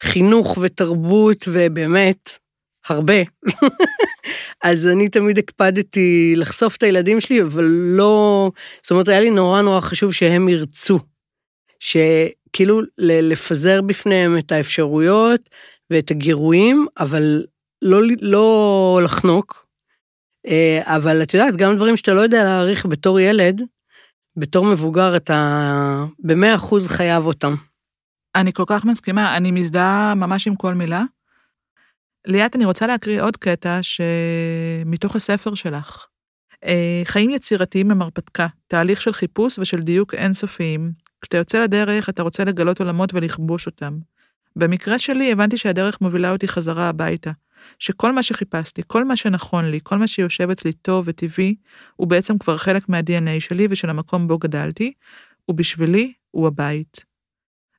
[0.02, 2.38] חינוך ותרבות, ובאמת,
[2.88, 3.14] הרבה.
[4.64, 8.50] אז אני תמיד הקפדתי לחשוף את הילדים שלי, אבל לא...
[8.82, 10.98] זאת אומרת, היה לי נורא נורא חשוב שהם ירצו.
[11.80, 15.40] שכאילו לפזר בפניהם את האפשרויות
[15.90, 17.44] ואת הגירויים, אבל
[17.82, 19.69] לא, לא לחנוק.
[20.46, 23.62] אה, אבל את יודעת, גם דברים שאתה לא יודע להעריך בתור ילד,
[24.37, 27.55] בתור מבוגר אתה במאה אחוז חייב אותם.
[28.35, 31.03] אני כל כך מסכימה, אני מזדהה ממש עם כל מילה.
[32.26, 36.07] ליאת, אני רוצה להקריא עוד קטע שמתוך הספר שלך.
[36.64, 40.92] אה, חיים יצירתיים הם הרפתקה, תהליך של חיפוש ושל דיוק אינסופיים.
[41.22, 43.98] כשאתה יוצא לדרך, אתה רוצה לגלות עולמות ולכבוש אותם.
[44.57, 47.31] במקרה שלי, הבנתי שהדרך מובילה אותי חזרה הביתה.
[47.79, 51.55] שכל מה שחיפשתי, כל מה שנכון לי, כל מה שיושב אצלי טוב וטבעי,
[51.96, 54.92] הוא בעצם כבר חלק מה-DNA שלי ושל המקום בו גדלתי,
[55.49, 57.05] ובשבילי הוא הבית.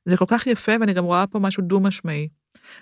[0.04, 2.28] זה כל כך יפה, ואני גם רואה פה משהו דו-משמעי.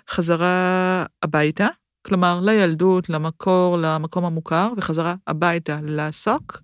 [0.09, 1.67] חזרה הביתה,
[2.05, 6.61] כלומר לילדות, למקור, למקום המוכר, וחזרה הביתה לעסוק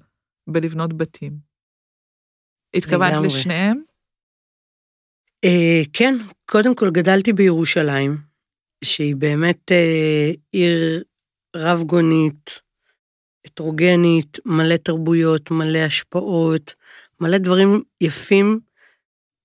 [0.49, 1.37] בלבנות בתים.
[2.73, 3.25] התכוונת.
[3.25, 3.81] לשניהם?
[5.45, 8.17] אה, כן, קודם כל גדלתי בירושלים,
[8.83, 11.03] שהיא באמת אה, עיר
[11.55, 12.59] רב-גונית,
[13.45, 16.75] הטרוגנית, מלא תרבויות, מלא השפעות,
[17.19, 18.59] מלא דברים יפים.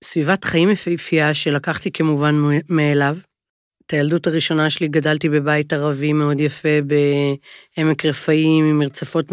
[0.03, 2.35] סביבת חיים יפהפייה שלקחתי כמובן
[2.69, 3.17] מאליו.
[3.85, 6.69] את הילדות הראשונה שלי גדלתי בבית ערבי מאוד יפה
[7.77, 9.25] בעמק רפאים, עם מרצפות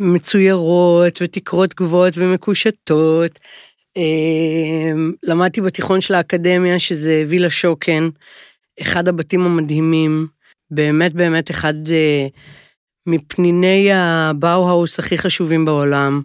[0.00, 3.38] מצוירות ותקרות גבוהות ומקושטות.
[3.96, 8.08] אמ, למדתי בתיכון של האקדמיה, שזה וילה שוקן,
[8.80, 10.26] אחד הבתים המדהימים,
[10.70, 12.26] באמת באמת אחד אה,
[13.06, 16.22] מפניני הבאו-האוס הכי חשובים בעולם.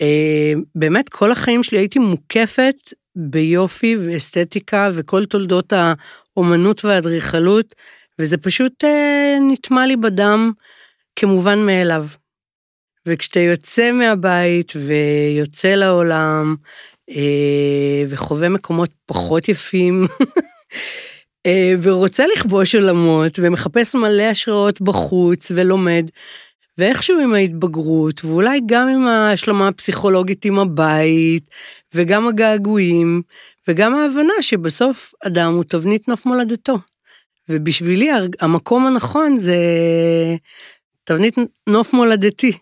[0.00, 2.76] אה, באמת, כל החיים שלי הייתי מוקפת
[3.16, 7.74] ביופי ואסתטיקה וכל תולדות האומנות והאדריכלות,
[8.18, 10.52] וזה פשוט אה, נטמע לי בדם
[11.16, 12.06] כמובן מאליו.
[13.08, 16.56] וכשאתה יוצא מהבית ויוצא לעולם,
[17.10, 20.06] אה, וחווה מקומות פחות יפים,
[21.82, 26.10] ורוצה לכבוש עולמות, ומחפש מלא השראות בחוץ, ולומד,
[26.78, 31.48] ואיכשהו עם ההתבגרות, ואולי גם עם ההשלמה הפסיכולוגית עם הבית,
[31.94, 33.22] וגם הגעגועים,
[33.68, 36.78] וגם ההבנה שבסוף אדם הוא תבנית נוף מולדתו.
[37.48, 38.08] ובשבילי
[38.40, 39.56] המקום הנכון זה
[41.04, 41.36] תבנית
[41.68, 42.52] נוף מולדתי.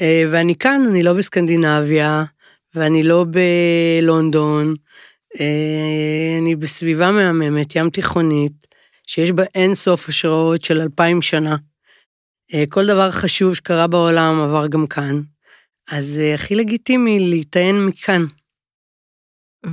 [0.00, 2.24] אה, ואני כאן, אני לא בסקנדינביה,
[2.74, 4.74] ואני לא בלונדון, אה,
[6.42, 8.66] אני בסביבה מהממת, ים תיכונית,
[9.06, 11.56] שיש בה אין סוף השראות של אלפיים שנה.
[12.54, 15.22] אה, כל דבר חשוב שקרה בעולם עבר גם כאן,
[15.90, 18.26] אז הכי לגיטימי להיטען מכאן.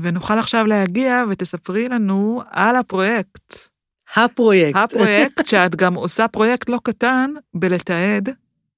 [0.02, 3.70] ונוכל עכשיו להגיע ותספרי לנו על הפרויקט.
[4.16, 4.80] הפרויקט.
[4.80, 8.30] הפרויקט, שאת גם עושה פרויקט לא קטן בלתעד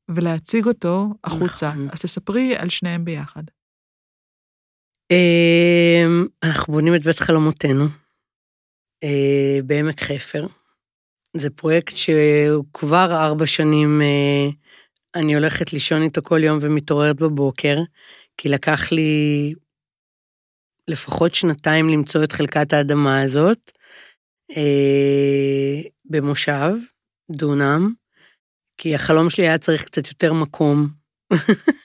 [0.10, 1.70] ולהציג אותו החוצה.
[1.70, 1.88] נכון.
[1.92, 3.44] אז תספרי על שניהם ביחד.
[5.12, 7.86] אמ, אנחנו בונים את בית חלומותינו
[9.04, 10.48] אה, בעמק חפר.
[11.38, 14.50] זה פרויקט שהוא כבר ארבע שנים, אה,
[15.16, 17.78] אני הולכת לישון איתו כל יום ומתעוררת בבוקר,
[18.38, 19.54] כי לקח לי
[20.88, 23.72] לפחות שנתיים למצוא את חלקת האדמה הזאת,
[24.58, 26.74] אה, במושב,
[27.32, 27.94] דונם,
[28.78, 30.88] כי החלום שלי היה צריך קצת יותר מקום.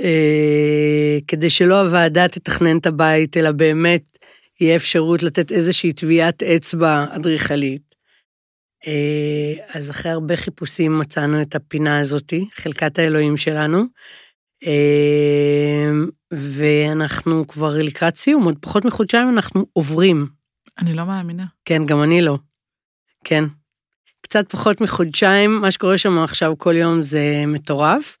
[0.00, 4.18] אה, כדי שלא הוועדה תתכנן את הבית, אלא באמת
[4.60, 7.94] יהיה אפשרות לתת איזושהי טביעת אצבע אדריכלית.
[8.86, 13.84] אה, אז אחרי הרבה חיפושים מצאנו את הפינה הזאתי, חלקת האלוהים שלנו,
[14.66, 15.90] אה,
[16.32, 20.26] ואנחנו כבר לקראת סיום, עוד פחות מחודשיים אנחנו עוברים.
[20.78, 21.44] אני לא מאמינה.
[21.64, 22.38] כן, גם אני לא.
[23.24, 23.44] כן.
[24.20, 28.16] קצת פחות מחודשיים, מה שקורה שם עכשיו כל יום זה מטורף.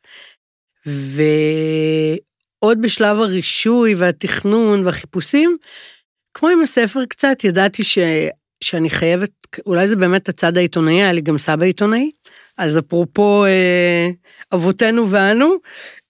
[0.86, 5.56] ועוד בשלב הרישוי והתכנון והחיפושים,
[6.34, 7.98] כמו עם הספר קצת, ידעתי ש...
[8.64, 9.30] שאני חייבת,
[9.66, 12.10] אולי זה באמת הצד העיתונאי, היה לי גם סבא עיתונאי,
[12.58, 14.08] אז אפרופו אה,
[14.52, 15.56] אבותינו ואנו,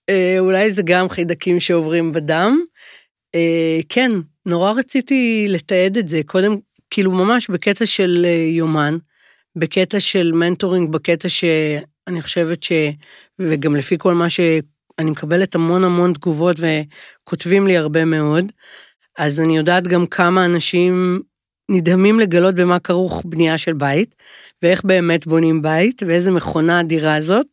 [0.09, 2.61] אה, אולי זה גם חיידקים שעוברים בדם.
[3.35, 4.13] אה, כן,
[4.47, 6.57] נורא רציתי לתעד את זה, קודם,
[6.91, 8.97] כאילו ממש בקטע של אה, יומן,
[9.57, 11.29] בקטע של מנטורינג, בקטע
[12.11, 12.73] שאני חושבת ש...
[13.39, 18.45] וגם לפי כל מה שאני מקבלת המון המון תגובות וכותבים לי הרבה מאוד,
[19.19, 21.23] אז אני יודעת גם כמה אנשים
[21.71, 24.15] נדהמים לגלות במה כרוך בנייה של בית,
[24.63, 27.47] ואיך באמת בונים בית, ואיזה מכונה אדירה זאת.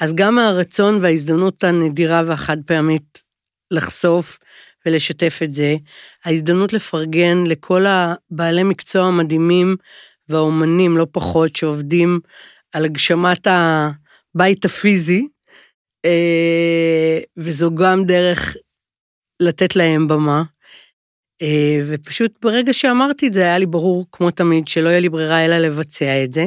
[0.00, 3.22] אז גם הרצון וההזדמנות הנדירה והחד פעמית
[3.70, 4.38] לחשוף
[4.86, 5.76] ולשתף את זה,
[6.24, 9.76] ההזדמנות לפרגן לכל הבעלי מקצוע המדהימים
[10.28, 12.20] והאומנים, לא פחות, שעובדים
[12.72, 15.28] על הגשמת הבית הפיזי,
[16.04, 18.56] אה, וזו גם דרך
[19.42, 20.42] לתת להם במה.
[21.42, 25.44] אה, ופשוט ברגע שאמרתי את זה, היה לי ברור, כמו תמיד, שלא יהיה לי ברירה
[25.44, 26.46] אלא לבצע את זה.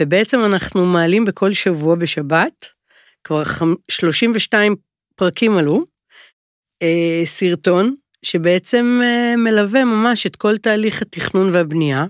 [0.00, 2.66] ובעצם אנחנו מעלים בכל שבוע בשבת,
[3.24, 3.42] כבר
[3.90, 4.76] 32
[5.16, 5.84] פרקים עלו,
[6.82, 9.00] אה, סרטון שבעצם
[9.38, 12.04] מלווה ממש את כל תהליך התכנון והבנייה.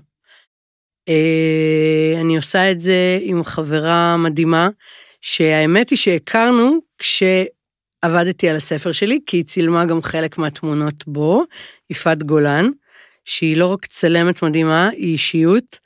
[2.21, 4.69] אני עושה את זה עם חברה מדהימה,
[5.21, 11.45] שהאמת היא שהכרנו כשעבדתי על הספר שלי, כי היא צילמה גם חלק מהתמונות בו,
[11.89, 12.69] יפעת גולן,
[13.25, 15.79] שהיא לא רק צלמת מדהימה, היא אישיות,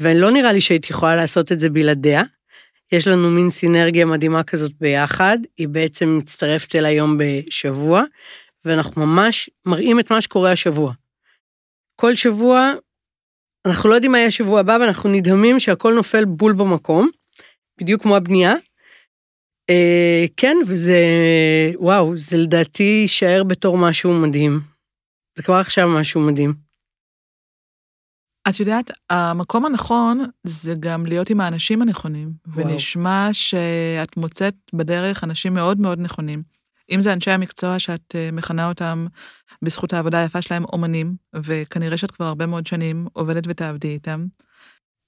[0.00, 2.22] ולא נראה לי שהייתי יכולה לעשות את זה בלעדיה.
[2.92, 8.02] יש לנו מין סינרגיה מדהימה כזאת ביחד, היא בעצם מצטרפת אל היום בשבוע,
[8.64, 10.92] ואנחנו ממש מראים את מה שקורה השבוע.
[11.96, 12.72] כל שבוע,
[13.66, 17.08] אנחנו לא יודעים מה יהיה השבוע הבא, ואנחנו נדהמים שהכל נופל בול במקום,
[17.80, 18.54] בדיוק כמו הבנייה,
[19.70, 20.98] אה, כן, וזה,
[21.74, 24.60] וואו, זה לדעתי יישאר בתור משהו מדהים.
[25.36, 26.54] זה כבר עכשיו משהו מדהים.
[28.48, 32.66] את יודעת, המקום הנכון זה גם להיות עם האנשים הנכונים, וואו.
[32.66, 36.42] ונשמע שאת מוצאת בדרך אנשים מאוד מאוד נכונים.
[36.90, 39.06] אם זה אנשי המקצוע שאת אה, מכנה אותם
[39.62, 44.26] בזכות העבודה היפה שלהם אומנים, וכנראה שאת כבר הרבה מאוד שנים עובדת ותעבדי איתם.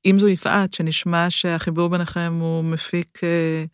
[0.06, 3.64] אם זו יפעת, שנשמע שהחיבור ביניכם הוא מפיק אה,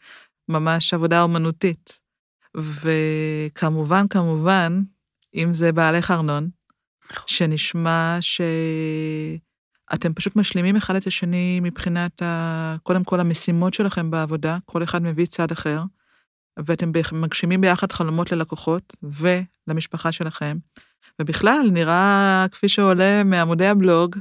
[0.48, 2.00] ממש עבודה אומנותית.
[2.56, 4.82] וכמובן, כמובן,
[5.34, 6.48] אם זה בעלך ארנון,
[7.12, 7.24] נכון.
[7.26, 12.76] שנשמע שאתם פשוט משלימים אחד את השני מבחינת, ה...
[12.82, 15.82] קודם כל, המשימות שלכם בעבודה, כל אחד מביא צד אחר,
[16.58, 20.56] ואתם מגשימים ביחד חלומות ללקוחות ולמשפחה שלכם.
[21.20, 24.16] ובכלל, נראה כפי שעולה מעמודי הבלוג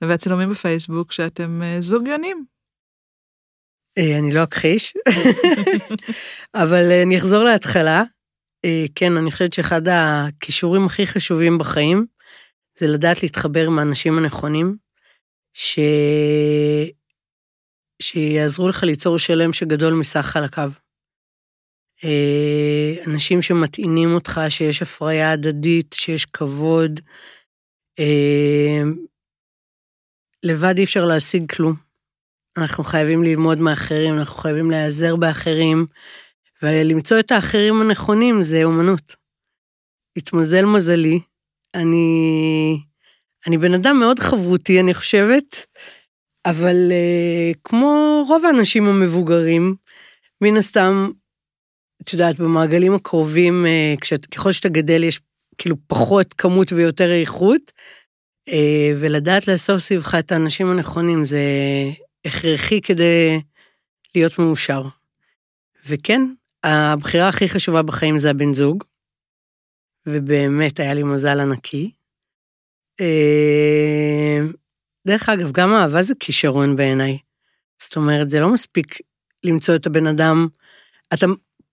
[0.00, 2.44] והצילומים בפייסבוק, שאתם אה, זוג יונים.
[3.98, 4.94] אה, אני לא אכחיש,
[6.62, 8.02] אבל אה, אני אחזור להתחלה.
[8.94, 12.06] כן, אני חושבת שאחד הכישורים הכי חשובים בחיים
[12.78, 14.76] זה לדעת להתחבר עם האנשים הנכונים,
[15.54, 15.78] ש...
[18.02, 20.70] שיעזרו לך ליצור שלם שגדול מסך חלקיו.
[22.04, 27.00] אה, אנשים שמטעינים אותך, שיש הפריה הדדית, שיש כבוד.
[27.98, 28.82] אה,
[30.42, 31.74] לבד אי אפשר להשיג כלום.
[32.56, 35.86] אנחנו חייבים ללמוד מאחרים, אנחנו חייבים להיעזר באחרים,
[36.62, 39.16] ולמצוא את האחרים הנכונים זה אומנות.
[40.16, 41.20] התמזל מזלי,
[41.74, 42.78] אני,
[43.46, 45.66] אני בן אדם מאוד חברותי, אני חושבת,
[46.46, 49.76] אבל uh, כמו רוב האנשים המבוגרים,
[50.40, 51.10] מן הסתם
[52.06, 55.20] את יודעת, במעגלים הקרובים, אה, כשאת, ככל שאתה גדל, יש
[55.58, 57.72] כאילו פחות כמות ויותר איכות,
[58.48, 61.40] אה, ולדעת לאסוף סביבך את האנשים הנכונים זה
[62.24, 63.40] הכרחי כדי
[64.14, 64.82] להיות מאושר.
[65.86, 66.22] וכן,
[66.64, 68.84] הבחירה הכי חשובה בחיים זה הבן זוג,
[70.06, 71.90] ובאמת היה לי מזל ענקי.
[73.00, 74.40] אה,
[75.06, 77.18] דרך אגב, גם אהבה זה כישרון בעיניי.
[77.82, 78.98] זאת אומרת, זה לא מספיק
[79.44, 80.46] למצוא את הבן אדם,
[81.14, 81.26] אתה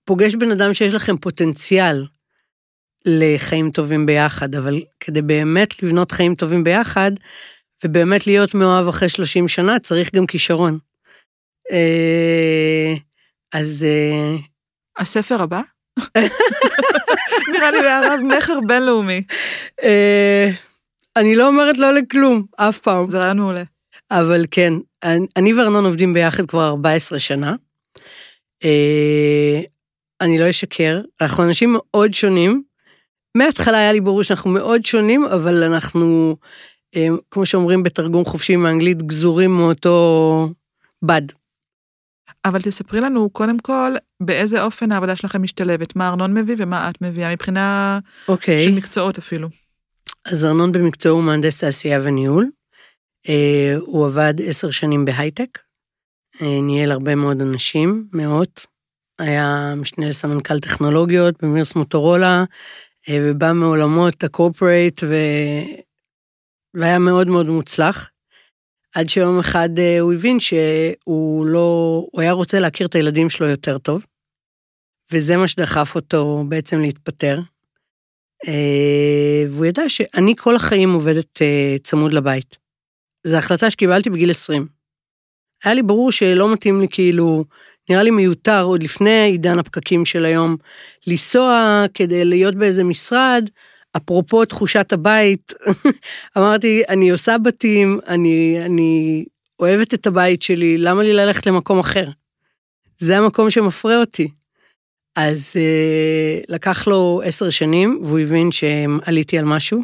[0.05, 2.05] פוגש בן אדם שיש לכם פוטנציאל
[3.05, 7.11] לחיים טובים ביחד, אבל כדי באמת לבנות חיים טובים ביחד,
[7.83, 10.77] ובאמת להיות מאוהב אחרי 30 שנה, צריך גם כישרון.
[11.71, 12.93] אה,
[13.53, 13.85] אז...
[13.89, 14.37] אה,
[14.97, 15.61] הספר הבא?
[17.53, 19.23] נראה לי בערב מכר בינלאומי.
[19.83, 20.49] אה,
[21.15, 23.09] אני לא אומרת לא לכלום, אף פעם.
[23.09, 23.63] זה רעיון מעולה.
[24.11, 24.73] אבל כן,
[25.37, 27.55] אני וארנון עובדים ביחד כבר 14 שנה.
[30.23, 32.63] אני לא אשקר, אנחנו אנשים מאוד שונים.
[33.37, 36.35] מההתחלה היה לי ברור שאנחנו מאוד שונים, אבל אנחנו,
[36.95, 40.49] אה, כמו שאומרים בתרגום חופשי מאנגלית, גזורים מאותו
[41.01, 41.21] בד.
[42.45, 47.01] אבל תספרי לנו קודם כל באיזה אופן העבודה שלכם משתלבת, מה ארנון מביא ומה את
[47.01, 48.31] מביאה, מבחינה okay.
[48.31, 48.59] אוקיי.
[48.59, 49.49] של מקצועות אפילו.
[50.25, 52.49] אז ארנון במקצועו הוא מהנדס תעשייה וניהול.
[53.29, 55.59] אה, הוא עבד עשר שנים בהייטק,
[56.41, 58.65] אה, ניהל הרבה מאוד אנשים, מאות,
[59.19, 62.43] היה משנה לסמנכ"ל טכנולוגיות במירס מוטורולה,
[63.09, 65.15] אה, ובא מעולמות הקורפרייט, ו...
[66.73, 68.09] והיה מאוד מאוד מוצלח.
[68.95, 73.47] עד שיום אחד אה, הוא הבין שהוא לא, הוא היה רוצה להכיר את הילדים שלו
[73.47, 74.05] יותר טוב,
[75.11, 77.39] וזה מה שדחף אותו בעצם להתפטר.
[78.47, 81.41] אה, והוא ידע שאני כל החיים עובדת
[81.83, 82.57] צמוד לבית.
[83.27, 84.67] זו החלטה שקיבלתי בגיל 20.
[85.63, 87.45] היה לי ברור שלא מתאים לי כאילו
[87.89, 90.57] נראה לי מיותר עוד לפני עידן הפקקים של היום,
[91.07, 93.49] לנסוע כדי להיות באיזה משרד,
[93.97, 95.53] אפרופו תחושת הבית,
[96.37, 99.25] אמרתי, אני עושה בתים, אני, אני
[99.59, 102.09] אוהבת את הבית שלי, למה לי ללכת למקום אחר?
[102.97, 104.27] זה המקום שמפרה אותי.
[105.15, 109.81] אז אה, לקח לו עשר שנים, והוא הבין שעליתי על משהו.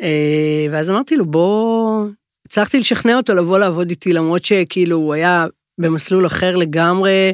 [0.00, 2.06] אה, ואז אמרתי לו, בוא...
[2.46, 5.46] הצלחתי לשכנע אותו לבוא לעבוד איתי, למרות שכאילו הוא היה
[5.80, 7.32] במסלול אחר לגמרי,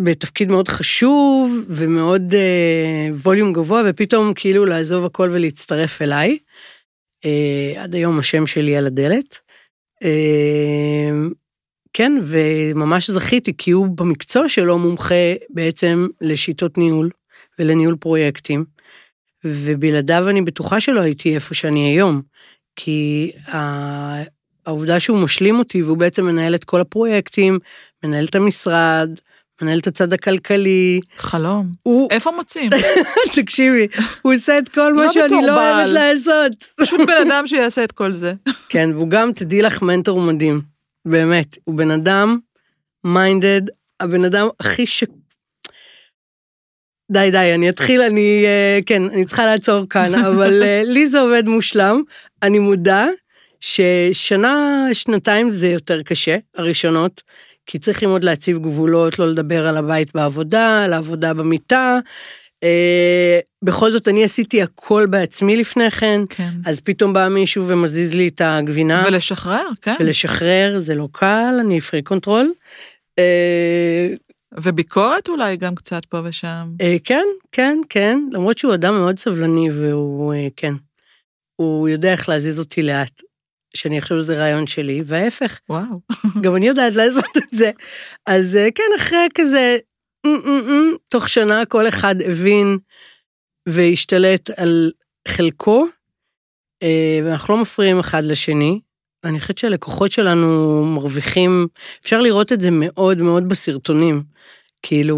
[0.00, 6.38] בתפקיד מאוד חשוב ומאוד אה, ווליום גבוה, ופתאום כאילו לעזוב הכל ולהצטרף אליי.
[7.24, 9.40] אה, עד היום השם שלי על הדלת.
[10.02, 11.10] אה,
[11.92, 17.10] כן, וממש זכיתי, כי הוא במקצוע שלו מומחה בעצם לשיטות ניהול
[17.58, 18.64] ולניהול פרויקטים,
[19.44, 22.22] ובלעדיו אני בטוחה שלא הייתי איפה שאני היום,
[22.76, 23.32] כי
[24.66, 27.58] העובדה שהוא משלים אותי והוא בעצם מנהל את כל הפרויקטים,
[28.04, 29.10] מנהל את המשרד,
[29.62, 31.00] מנהל את הצד הכלכלי.
[31.16, 31.72] חלום.
[31.82, 32.08] הוא...
[32.10, 32.70] איפה מוצאים?
[33.36, 33.86] תקשיבי,
[34.22, 36.52] הוא עושה את כל מה לא שאני לא אוהבת לעשות.
[36.80, 38.32] פשוט בן אדם שיעשה את כל זה.
[38.68, 40.60] כן, והוא גם, תדעי לך, מנטור מדהים.
[41.04, 41.58] באמת.
[41.64, 42.38] הוא בן אדם
[43.04, 43.62] minded,
[44.00, 45.04] הבן אדם הכי ש...
[47.10, 51.20] די, די, אני אתחיל, אני, אה, כן, אני צריכה לעצור כאן, אבל אה, לי זה
[51.20, 52.02] עובד מושלם,
[52.42, 53.06] אני מודה
[53.60, 57.22] ששנה, שנתיים זה יותר קשה, הראשונות,
[57.66, 61.98] כי צריך ללמוד להציב גבולות, לא לדבר על הבית בעבודה, על העבודה במיטה.
[62.62, 66.50] אה, בכל זאת, אני עשיתי הכל בעצמי לפני כן, כן.
[66.64, 69.04] אז פתאום בא מישהו ומזיז לי את הגבינה.
[69.06, 69.94] ולשחרר, כן.
[70.00, 72.52] ולשחרר, זה לא קל, אני freak control.
[73.18, 74.08] אה,
[74.60, 76.70] וביקורת אולי גם קצת פה ושם.
[76.80, 80.74] אה, כן, כן, כן, למרות שהוא אדם מאוד סבלני והוא, אה, כן,
[81.56, 83.22] הוא יודע איך להזיז אותי לאט,
[83.76, 86.00] שאני אחשוב שזה רעיון שלי, וההפך, וואו.
[86.42, 87.70] גם אני יודעת לעשות את זה.
[88.26, 89.76] אז אה, כן, אחרי כזה,
[91.08, 92.78] תוך שנה כל אחד הבין
[93.68, 94.92] והשתלט על
[95.28, 95.86] חלקו,
[96.82, 98.80] אה, ואנחנו לא מפריעים אחד לשני.
[99.24, 101.66] אני חושבת שהלקוחות שלנו מרוויחים,
[102.02, 104.22] אפשר לראות את זה מאוד מאוד בסרטונים.
[104.82, 105.16] כאילו,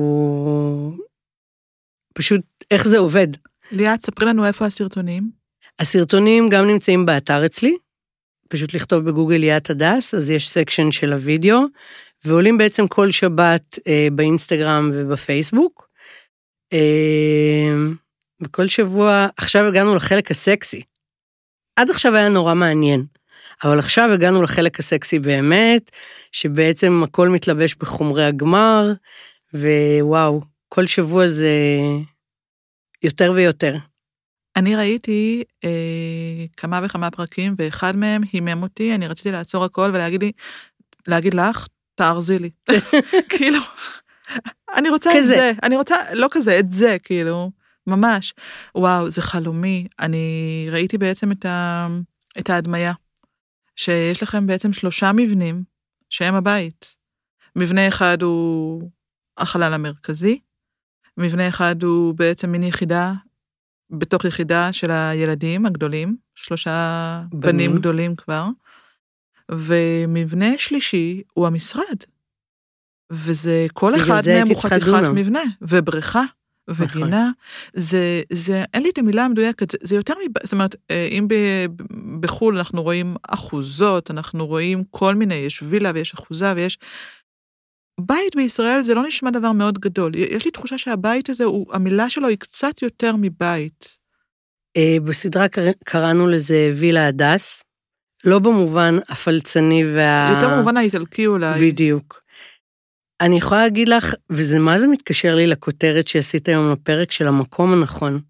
[2.14, 2.40] פשוט
[2.70, 3.28] איך זה עובד.
[3.72, 5.30] ליאת, ספרי לנו איפה הסרטונים.
[5.78, 7.76] הסרטונים גם נמצאים באתר אצלי,
[8.48, 11.60] פשוט לכתוב בגוגל ליאת הדס, אז יש section של הוידאו,
[12.24, 15.88] ועולים בעצם כל שבת אה, באינסטגרם ובפייסבוק.
[16.72, 17.74] אה,
[18.40, 20.82] וכל שבוע, עכשיו הגענו לחלק הסקסי.
[21.76, 23.04] עד עכשיו היה נורא מעניין,
[23.64, 25.90] אבל עכשיו הגענו לחלק הסקסי באמת,
[26.32, 28.92] שבעצם הכל מתלבש בחומרי הגמר,
[29.54, 31.50] ווואו, כל שבוע זה
[33.02, 33.76] יותר ויותר.
[34.58, 40.22] אני ראיתי אה, כמה וכמה פרקים, ואחד מהם הימם אותי, אני רציתי לעצור הכל ולהגיד
[40.22, 40.32] לי,
[41.08, 42.50] להגיד לך, תארזי לי.
[43.36, 43.58] כאילו,
[44.74, 45.34] אני רוצה את כזה.
[45.34, 47.50] זה, אני רוצה, לא כזה, את זה, כאילו,
[47.86, 48.34] ממש.
[48.74, 49.86] וואו, זה חלומי.
[49.98, 51.86] אני ראיתי בעצם את, ה,
[52.38, 52.92] את ההדמיה,
[53.76, 55.62] שיש לכם בעצם שלושה מבנים
[56.10, 56.96] שהם הבית.
[57.56, 58.90] מבנה אחד הוא
[59.38, 60.40] החלל המרכזי,
[61.16, 63.12] מבנה אחד הוא בעצם מין יחידה
[63.90, 67.76] בתוך יחידה של הילדים הגדולים, שלושה בנים, בנים.
[67.76, 68.46] גדולים כבר,
[69.50, 71.96] ומבנה שלישי הוא המשרד.
[73.10, 75.08] וזה, כל אחד מהם הוא חתיכת.
[75.14, 76.24] מבנה, ובריכה,
[76.68, 76.86] נכון.
[76.86, 77.30] וגינה.
[77.74, 80.44] זה, זה, אין לי את המילה המדויקת, זה, זה יותר מב...
[80.44, 81.34] זאת אומרת, אה, אם ב,
[82.20, 86.78] בחו"ל אנחנו רואים אחוזות, אנחנו רואים כל מיני, יש וילה ויש אחוזה ויש...
[88.00, 90.12] בית בישראל זה לא נשמע דבר מאוד גדול.
[90.16, 93.98] יש לי תחושה שהבית הזה, הוא, המילה שלו היא קצת יותר מבית.
[94.76, 97.62] אה, בסדרה קר- קראנו לזה וילה הדס,
[98.24, 100.30] לא במובן הפלצני וה...
[100.34, 101.70] יותר במובן האיטלקי אולי.
[101.70, 102.22] בדיוק.
[103.20, 107.72] אני יכולה להגיד לך, וזה מה זה מתקשר לי לכותרת שעשית היום בפרק של המקום
[107.72, 108.20] הנכון.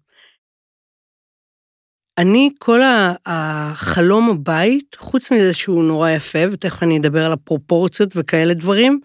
[2.17, 2.79] אני, כל
[3.25, 8.99] החלום הבית, חוץ מזה שהוא נורא יפה, ותכף אני אדבר על הפרופורציות וכאלה דברים,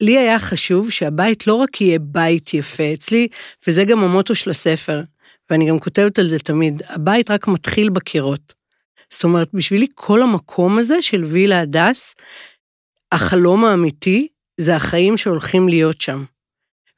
[0.00, 3.28] לי היה חשוב שהבית לא רק יהיה בית יפה אצלי,
[3.66, 5.02] וזה גם המוטו של הספר,
[5.50, 8.54] ואני גם כותבת על זה תמיד, הבית רק מתחיל בקירות.
[9.10, 12.14] זאת אומרת, בשבילי כל המקום הזה של וילה הדס,
[13.12, 14.28] החלום האמיתי
[14.60, 16.24] זה החיים שהולכים להיות שם.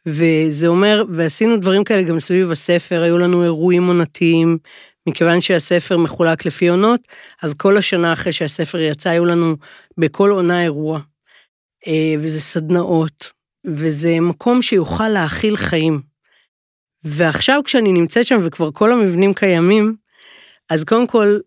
[0.06, 4.58] וזה אומר, ועשינו דברים כאלה גם סביב הספר, היו לנו אירועים עונתיים,
[5.08, 7.00] מכיוון שהספר מחולק לפי עונות,
[7.42, 9.56] אז כל השנה אחרי שהספר יצא, היו לנו
[9.98, 11.00] בכל עונה אירוע.
[11.86, 13.32] אה, וזה סדנאות,
[13.66, 16.02] וזה מקום שיוכל להכיל חיים.
[17.04, 19.96] ועכשיו כשאני נמצאת שם וכבר כל המבנים קיימים,
[20.70, 21.38] אז קודם כל,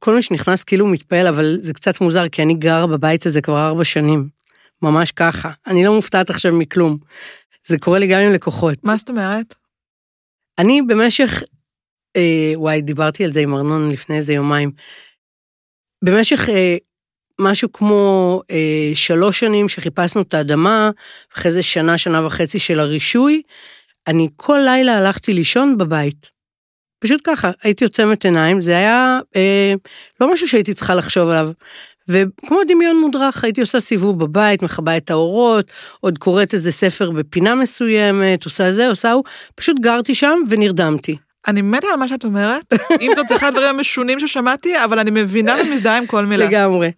[0.00, 3.66] כל מי שנכנס כאילו מתפעל, אבל זה קצת מוזר, כי אני גרה בבית הזה כבר
[3.66, 4.28] ארבע שנים.
[4.82, 5.50] ממש ככה.
[5.66, 6.96] אני לא מופתעת עכשיו מכלום.
[7.66, 8.84] זה קורה לי גם עם לקוחות.
[8.84, 9.54] מה זאת אומרת?
[10.58, 11.42] אני במשך,
[12.16, 14.70] אה, וואי, דיברתי על זה עם ארנון לפני איזה יומיים.
[16.04, 16.76] במשך אה,
[17.40, 20.90] משהו כמו אה, שלוש שנים שחיפשנו את האדמה,
[21.34, 23.42] אחרי זה שנה, שנה וחצי של הרישוי,
[24.06, 26.30] אני כל לילה הלכתי לישון בבית.
[26.98, 29.74] פשוט ככה, הייתי עוצמת עיניים, זה היה אה,
[30.20, 31.50] לא משהו שהייתי צריכה לחשוב עליו.
[32.08, 35.70] וכמו דמיון מודרך, הייתי עושה סיבוב בבית, מכבה את האורות,
[36.00, 41.16] עוד קוראת איזה ספר בפינה מסוימת, עושה זה, עושה הוא, פשוט גרתי שם ונרדמתי.
[41.46, 45.56] אני מתה על מה שאת אומרת, אם זאת אחד הדברים המשונים ששמעתי, אבל אני מבינה
[45.60, 46.46] ומזדהה עם כל מילה.
[46.46, 46.90] לגמרי.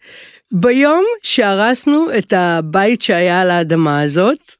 [0.53, 4.53] ביום שהרסנו את הבית שהיה על האדמה הזאת,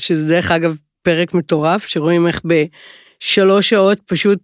[0.00, 4.40] שזה דרך אגב פרק מטורף, שרואים איך בשלוש שעות פשוט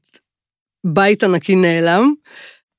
[0.87, 2.15] בית ענקי נעלם,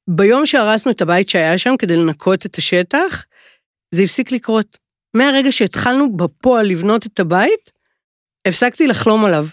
[0.10, 3.26] ביום שהרסנו את הבית שהיה שם כדי לנקות את השטח,
[3.94, 4.78] זה הפסיק לקרות.
[5.16, 7.72] מהרגע שהתחלנו בפועל לבנות את הבית,
[8.48, 9.46] הפסקתי לחלום עליו.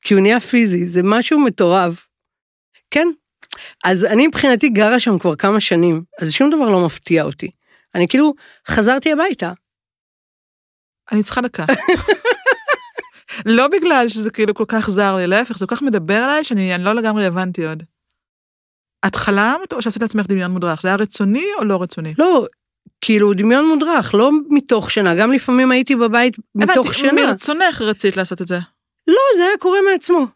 [0.00, 2.06] כי הוא נהיה פיזי, זה משהו מטורף.
[2.90, 3.08] כן.
[3.84, 7.50] אז אני מבחינתי גרה שם כבר כמה שנים, אז שום דבר לא מפתיע אותי.
[7.94, 8.34] אני כאילו
[8.68, 9.52] חזרתי הביתה.
[11.12, 11.64] אני צריכה דקה.
[13.46, 16.74] לא בגלל שזה כאילו כל כך זר לי, להפך, זה כל כך מדבר עליי שאני
[16.74, 17.82] אני לא לגמרי הבנתי עוד.
[19.06, 20.82] את חלמת או שעשית לעצמך דמיון מודרך?
[20.82, 22.14] זה היה רצוני או לא רצוני?
[22.18, 22.46] לא,
[23.00, 27.08] כאילו דמיון מודרך, לא מתוך שינה, גם לפעמים הייתי בבית מתוך שינה.
[27.08, 28.58] הבנתי, מרצונך רצית לעשות את זה.
[29.08, 30.26] לא, זה היה קורה מעצמו.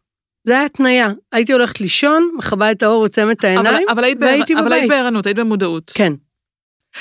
[0.45, 1.09] זה היה התניה.
[1.33, 4.73] הייתי הולכת לישון, מכבה את האור, עוצמת את העיניים, אבל, אבל היית והייתי בער, אבל
[4.73, 4.99] היית בבית.
[4.99, 5.91] בערנות, היית במודעות.
[5.95, 6.13] כן,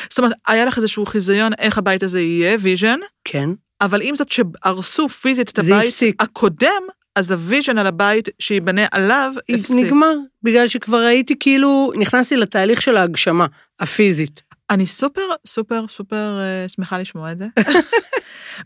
[0.10, 3.50] זאת אומרת, היה לך איזשהו חיזיון איך הבית הזה יהיה, vision, כן.
[3.82, 6.24] אבל עם זאת שהרסו פיזית את הבית הפסיק.
[6.24, 6.84] הקודם,
[7.16, 9.86] אז ה vision על הבית שייבנה עליו הפסיק.
[9.86, 10.14] נגמר,
[10.44, 13.46] בגלל שכבר הייתי כאילו, נכנסתי לתהליך של ההגשמה,
[13.80, 14.42] הפיזית.
[14.70, 17.48] אני סופר, סופר, סופר אה, שמחה לשמוע את זה.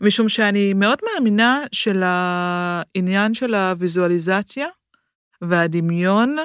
[0.00, 4.66] משום שאני מאוד מאמינה של העניין של הוויזואליזציה
[5.42, 6.36] והדמיון,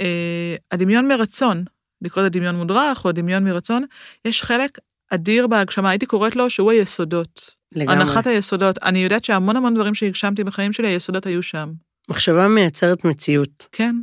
[0.00, 1.64] אה, הדמיון מרצון,
[2.02, 3.84] לקרוא לזה דמיון מודרך או דמיון מרצון,
[4.24, 4.78] יש חלק
[5.10, 7.56] אדיר בהגשמה, הייתי קוראת לו שהוא היסודות.
[7.72, 7.96] לגמרי.
[7.96, 8.78] הנחת היסודות.
[8.82, 11.72] אני יודעת שהמון המון דברים שהגשמתי בחיים שלי, היסודות היו שם.
[12.08, 13.66] מחשבה מייצרת מציאות.
[13.72, 13.96] כן.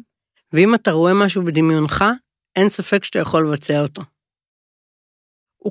[0.54, 2.06] ואם אתה רואה משהו בדמיונך,
[2.56, 4.02] אין ספק שאתה יכול לבצע אותו,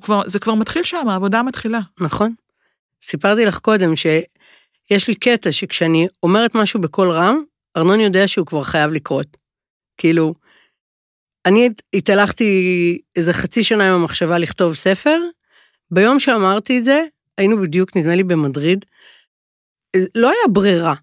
[0.02, 1.80] כבר, זה כבר מתחיל שם, העבודה מתחילה.
[2.00, 2.34] נכון?
[3.06, 7.42] סיפרתי לך קודם שיש לי קטע שכשאני אומרת משהו בקול רם,
[7.76, 9.36] ארנון יודע שהוא כבר חייב לקרות.
[9.98, 10.34] כאילו,
[11.46, 15.18] אני התהלכתי איזה חצי שנה עם המחשבה לכתוב ספר,
[15.90, 17.04] ביום שאמרתי את זה,
[17.38, 18.84] היינו בדיוק, נדמה לי, במדריד,
[20.14, 20.94] לא היה ברירה.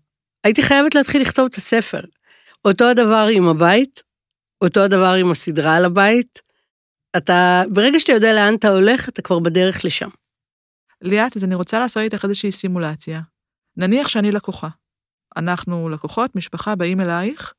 [0.43, 2.01] הייתי חייבת להתחיל לכתוב את הספר.
[2.65, 4.03] אותו הדבר עם הבית,
[4.63, 6.41] אותו הדבר עם הסדרה על הבית.
[7.17, 10.09] אתה, ברגע שאתה יודע לאן אתה הולך, אתה כבר בדרך לשם.
[11.01, 13.21] ליאת, אז אני רוצה לעשות איתך איזושהי סימולציה.
[13.77, 14.67] נניח שאני לקוחה.
[15.37, 17.53] אנחנו לקוחות, משפחה, באים אלייך,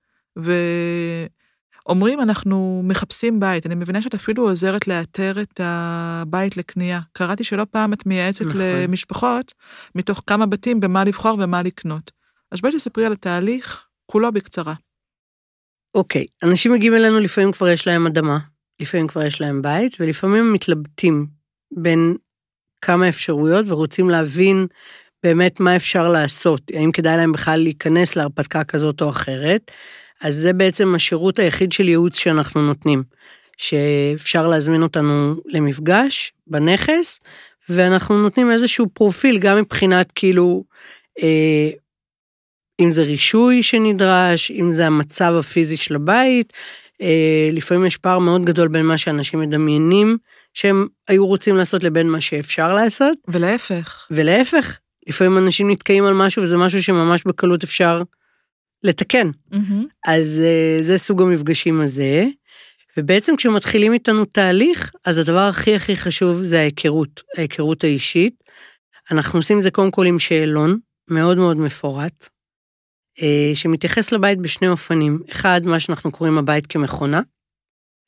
[1.86, 3.66] ואומרים, אנחנו מחפשים בית.
[3.66, 7.01] אני מבינה שאת אפילו עוזרת לאתר את הבית לקנייה.
[7.12, 8.61] קראתי שלא פעם את מייעצת נכון.
[8.61, 9.53] למשפחות,
[9.95, 12.11] מתוך כמה בתים, במה לבחור ומה לקנות.
[12.51, 14.74] אז בואי תספרי על התהליך, כולו בקצרה.
[15.95, 18.38] אוקיי, אנשים מגיעים אלינו, לפעמים כבר יש להם אדמה,
[18.80, 21.26] לפעמים כבר יש להם בית, ולפעמים הם מתלבטים
[21.76, 22.16] בין
[22.83, 24.66] כמה אפשרויות ורוצים להבין
[25.22, 29.70] באמת מה אפשר לעשות, האם כדאי להם בכלל להיכנס להרפתקה כזאת או אחרת.
[30.20, 33.03] אז זה בעצם השירות היחיד של ייעוץ שאנחנו נותנים,
[33.59, 37.20] שאפשר להזמין אותנו למפגש בנכס,
[37.68, 40.64] ואנחנו נותנים איזשהו פרופיל, גם מבחינת כאילו,
[41.22, 41.70] אה,
[42.80, 46.53] אם זה רישוי שנדרש, אם זה המצב הפיזי של הבית,
[47.03, 50.18] אה, לפעמים יש פער מאוד גדול בין מה שאנשים מדמיינים
[50.55, 54.07] שהם היו רוצים לעשות לבין מה שאפשר לעשות, ולהפך.
[54.11, 54.78] ולהפך,
[55.09, 58.03] לפעמים אנשים נתקעים על משהו וזה משהו שממש בקלות אפשר
[58.82, 59.30] לתקן.
[59.50, 59.86] מהמם.
[60.07, 62.26] אז אה, זה סוג המפגשים הזה.
[62.96, 68.44] ובעצם כשמתחילים איתנו תהליך, אז הדבר הכי הכי חשוב זה ההיכרות, ההיכרות האישית.
[69.11, 70.78] אנחנו עושים את זה קודם כל עם שאלון
[71.09, 72.28] מאוד מאוד מפורט,
[73.22, 75.22] אה, שמתייחס לבית בשני אופנים.
[75.30, 77.20] אחד, מה שאנחנו קוראים הבית כמכונה.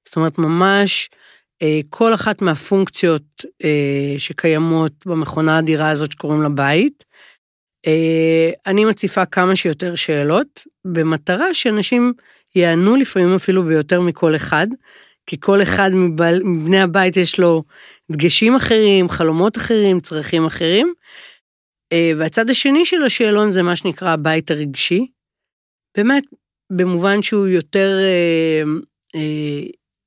[0.07, 1.11] זאת אומרת, ממש
[1.91, 7.05] כל אחת מהפונקציות אה, שקיימות במכונה האדירה הזאת שקוראים לה בית.
[7.87, 12.13] אה, אני מציפה כמה שיותר שאלות, במטרה שאנשים
[12.55, 14.67] יענו לפעמים אפילו ביותר מכל אחד,
[15.27, 15.91] כי כל אחד
[16.45, 17.63] מבני הבית יש לו
[18.13, 20.95] דגשים אחרים, חלומות אחרים, צרכים אחרים.
[21.93, 25.07] אה, והצד השני של השאלון זה מה שנקרא הבית הרגשי.
[25.97, 26.25] באמת,
[26.73, 28.63] במובן שהוא יותר אה,
[29.15, 29.63] אה,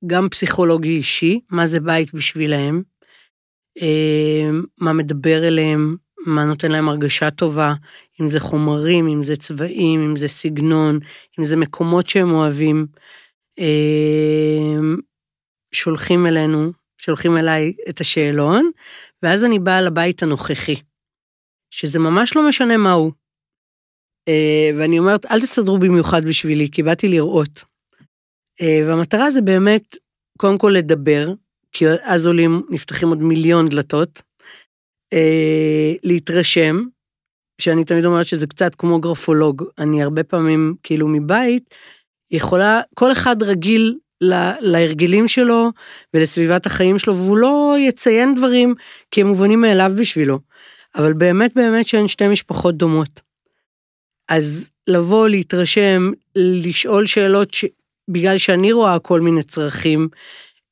[0.06, 2.84] גם פסיכולוגי אישי, מה זה בית בשבילהם,
[3.82, 5.96] אה, מה מדבר אליהם,
[6.26, 7.74] מה נותן להם הרגשה טובה,
[8.22, 11.00] אם זה חומרים, אם זה צבעים, אם זה סגנון,
[11.40, 12.88] אם זה מקומות שהם אוהבים.
[13.60, 14.80] אה,
[15.72, 18.72] שולחים אלינו, שולחים אליי את השאלון,
[19.24, 20.76] ואז אני באה לבית הנוכחי,
[21.72, 23.12] שזה ממש לא משנה מה הוא.
[24.28, 27.64] אה, ואני אומרת, אל תסתדרו במיוחד בשבילי, כי באתי לראות.
[28.62, 29.98] אה, והמטרה זה באמת,
[30.38, 31.34] קודם כל לדבר,
[31.72, 34.22] כי אז עולים, נפתחים עוד מיליון דלתות,
[35.14, 36.84] אה, להתרשם,
[37.62, 41.70] שאני תמיד אומרת שזה קצת כמו גרפולוג, אני הרבה פעמים, כאילו מבית,
[42.32, 45.72] יכולה, כל אחד רגיל לה, להרגלים שלו
[46.14, 48.76] ולסביבת החיים שלו, והוא לא יציין דברים
[49.12, 50.40] כי הם מובנים מאליו בשבילו.
[50.96, 53.22] אבל באמת באמת שהן שתי משפחות דומות.
[54.30, 57.66] אז לבוא, להתרשם, לשאול שאלות ש...
[58.08, 60.08] בגלל שאני רואה כל מיני צרכים,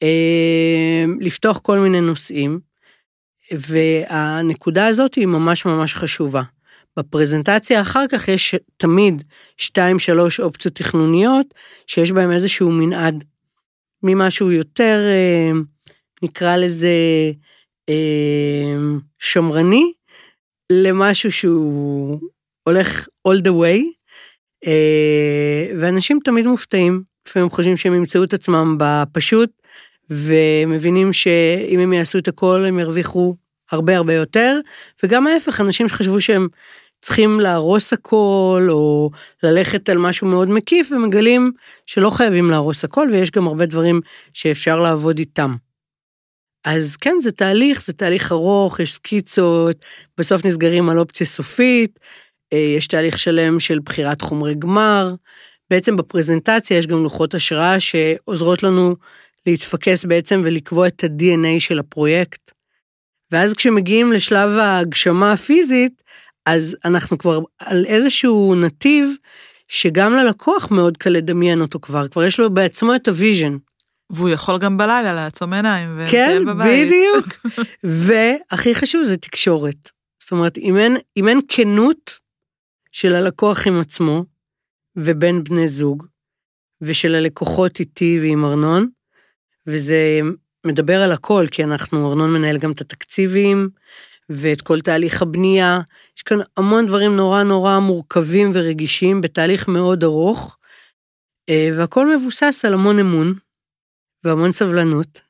[0.04, 2.60] אה, לפתוח כל מיני נושאים,
[3.52, 6.42] והנקודה הזאת היא ממש ממש חשובה.
[7.00, 9.24] בפרזנטציה אחר כך יש תמיד
[9.58, 11.46] שתיים, שלוש אופציות תכנוניות,
[11.88, 13.24] שיש בהן איזשהו מנעד,
[14.04, 15.52] ממשהו יותר, אה,
[16.24, 16.90] נקרא לזה,
[17.90, 18.76] אה,
[19.20, 19.94] שמרני,
[20.72, 22.20] למשהו שהוא
[22.64, 23.82] הולך all the way,
[25.80, 29.50] ואנשים תמיד מופתעים לפעמים חושבים שהם ימצאו את עצמם בפשוט,
[30.10, 33.36] ומבינים שאם הם יעשו את הכל הם ירוויחו
[33.72, 34.60] הרבה הרבה יותר,
[35.04, 36.48] וגם ההפך, אנשים שחשבו שהם
[37.02, 39.10] צריכים להרוס הכל, או
[39.44, 41.52] ללכת על משהו מאוד מקיף, ומגלים
[41.86, 44.02] שלא חייבים להרוס הכל, ויש גם הרבה דברים
[44.34, 45.56] שאפשר לעבוד איתם.
[46.66, 49.76] אז כן, זה תהליך, זה תהליך ארוך, יש סקיצות,
[50.18, 52.00] בסוף נסגרים על אופציה סופית,
[52.54, 55.14] אה, יש תהליך שלם של בחירת חומרי גמר.
[55.76, 58.96] בעצם בפרזנטציה יש גם לוחות השראה שעוזרות לנו
[59.46, 62.52] להתפקס בעצם ולקבוע את ה-DNA של הפרויקט.
[63.32, 66.04] ואז כשמגיעים לשלב ההגשמה הפיזית,
[66.46, 69.10] אז אנחנו כבר על איזשהו נתיב
[69.68, 73.58] שגם ללקוח מאוד קל לדמיין אותו כבר, כבר יש לו בעצמו את ה vision.
[74.10, 76.88] והוא יכול גם בלילה לעצום עיניים כן, בבית.
[76.88, 77.48] בדיוק.
[77.84, 79.92] והכי חשוב זה תקשורת.
[80.20, 82.20] זאת אומרת, אם אין, אם אין כנות
[82.92, 84.35] של הלקוח עם עצמו
[84.96, 86.06] ובין בני זוג,
[86.82, 88.90] ושל הלקוחות איתי ועם ארנון,
[89.68, 90.20] וזה
[90.66, 93.70] מדבר על הכל, כי אנחנו, ארנון מנהל גם את התקציבים,
[94.30, 95.80] ואת כל תהליך הבנייה.
[96.18, 100.58] יש כאן המון דברים נורא נורא מורכבים ורגישים בתהליך מאוד ארוך,
[101.50, 103.34] אה, והכל מבוסס על המון אמון
[104.24, 105.22] והמון סבלנות,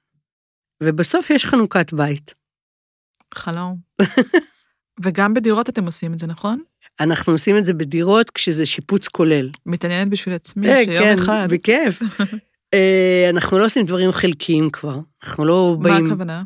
[0.83, 2.33] ובסוף יש חנוכת בית.
[3.33, 3.77] חלום.
[5.03, 6.63] וגם בדירות אתם עושים את זה, נכון?
[6.99, 9.49] אנחנו עושים את זה בדירות כשזה שיפוץ כולל.
[9.65, 11.47] מתעניינת בשביל עצמי, אה, שיום כן, אחד.
[11.49, 12.01] כן, בכיף.
[12.73, 16.03] אה, אנחנו לא עושים דברים חלקיים כבר, אנחנו לא באים...
[16.03, 16.43] מה הכוונה?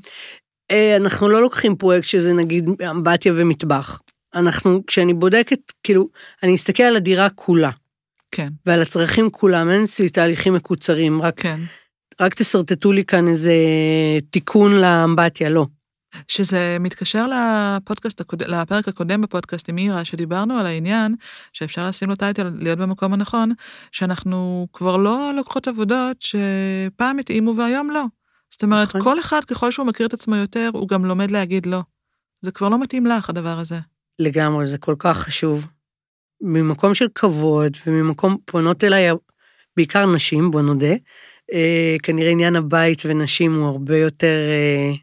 [0.72, 4.02] אה, אנחנו לא לוקחים פרויקט שזה נגיד אמבטיה ומטבח.
[4.36, 6.08] אנחנו, כשאני בודקת, כאילו,
[6.44, 7.72] אני אסתכל על הדירה כולה.
[8.32, 8.50] כן.
[8.66, 11.60] ועל הצרכים כולם, אין אצלי תהליכים מקוצרים, רק, כן.
[12.22, 13.54] רק תשרטטו לי כאן איזה
[14.30, 15.66] תיקון לאמבטיה, לא.
[16.28, 21.16] שזה מתקשר לפודקאסט, לפרק הקודם בפודקאסט עם מירה, שדיברנו על העניין,
[21.54, 23.52] שאפשר לשים לו טייטל, להיות במקום הנכון,
[23.92, 28.04] שאנחנו כבר לא לוקחות עבודות שפעם התאימו והיום לא.
[28.50, 29.02] זאת אומרת, נכון.
[29.02, 31.82] כל אחד, ככל שהוא מכיר את עצמו יותר, הוא גם לומד להגיד לא.
[32.42, 33.80] זה כבר לא מתאים לך, הדבר הזה.
[34.20, 35.68] לגמרי, זה כל כך חשוב.
[36.42, 39.10] ממקום של כבוד, וממקום, פונות אליי
[39.78, 40.94] בעיקר נשים, בוא נודה,
[41.54, 44.94] אה, כנראה עניין הבית ונשים הוא הרבה יותר אה,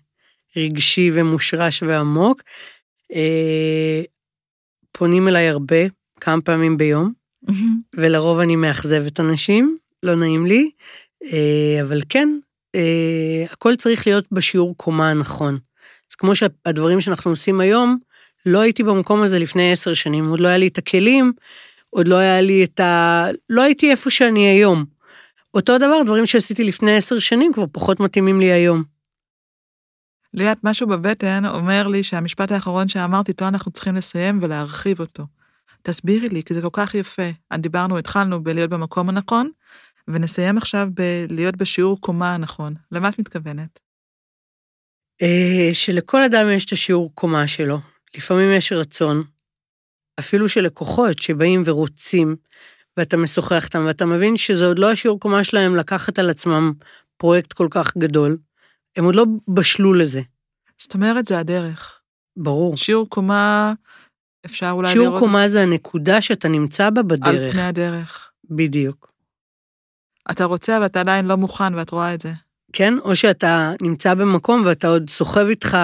[0.57, 2.43] רגשי ומושרש ועמוק.
[3.15, 4.03] אה,
[4.93, 5.77] פונים אליי הרבה,
[6.21, 7.13] כמה פעמים ביום,
[7.97, 10.71] ולרוב אני מאכזבת אנשים, לא נעים לי,
[11.25, 12.29] אה, אבל כן,
[12.75, 15.59] אה, הכל צריך להיות בשיעור קומה הנכון.
[16.11, 17.99] אז כמו שהדברים שאנחנו עושים היום,
[18.47, 21.33] לא הייתי במקום הזה לפני עשר שנים, עוד לא היה לי את הכלים,
[21.91, 23.27] עוד לא היה לי את ה...
[23.51, 24.85] לא הייתי איפה שאני היום.
[25.55, 28.96] אותו דבר, דברים שעשיתי לפני עשר שנים כבר פחות מתאימים לי היום.
[30.37, 35.27] ליאת, משהו בבטן אומר לי שהמשפט האחרון שאמרתי, איתו אנחנו צריכים לסיים ולהרחיב אותו.
[35.83, 37.31] תסבירי לי, כי זה כל כך יפה.
[37.59, 39.51] דיברנו, התחלנו בלהיות במקום הנכון,
[40.09, 42.75] ונסיים עכשיו בלהיות בשיעור קומה הנכון.
[42.93, 43.81] למה את מתכוונת?
[45.23, 47.79] אה, שלכל אדם יש את השיעור קומה שלו.
[48.17, 49.23] לפעמים יש רצון,
[50.19, 52.37] אפילו של לקוחות שבאים ורוצים,
[52.97, 56.73] ואתה משוחח איתם, ואתה מבין שזה עוד לא השיעור קומה שלהם לקחת על עצמם
[57.17, 58.39] פרויקט כל כך גדול,
[58.97, 60.21] הם עוד לא בשלו לזה.
[60.79, 62.01] זאת אומרת, זה הדרך.
[62.37, 62.77] ברור.
[62.77, 63.73] שיעור קומה,
[64.47, 65.19] אפשר אולי שיעור לראות...
[65.19, 67.27] שיעור קומה זה הנקודה שאתה נמצא בה בדרך.
[67.29, 68.31] על פני הדרך.
[68.51, 69.13] בדיוק.
[70.31, 72.33] אתה רוצה, אבל אתה עדיין לא מוכן, ואת רואה את זה.
[72.73, 75.77] כן, או שאתה נמצא במקום ואתה עוד סוחב איתך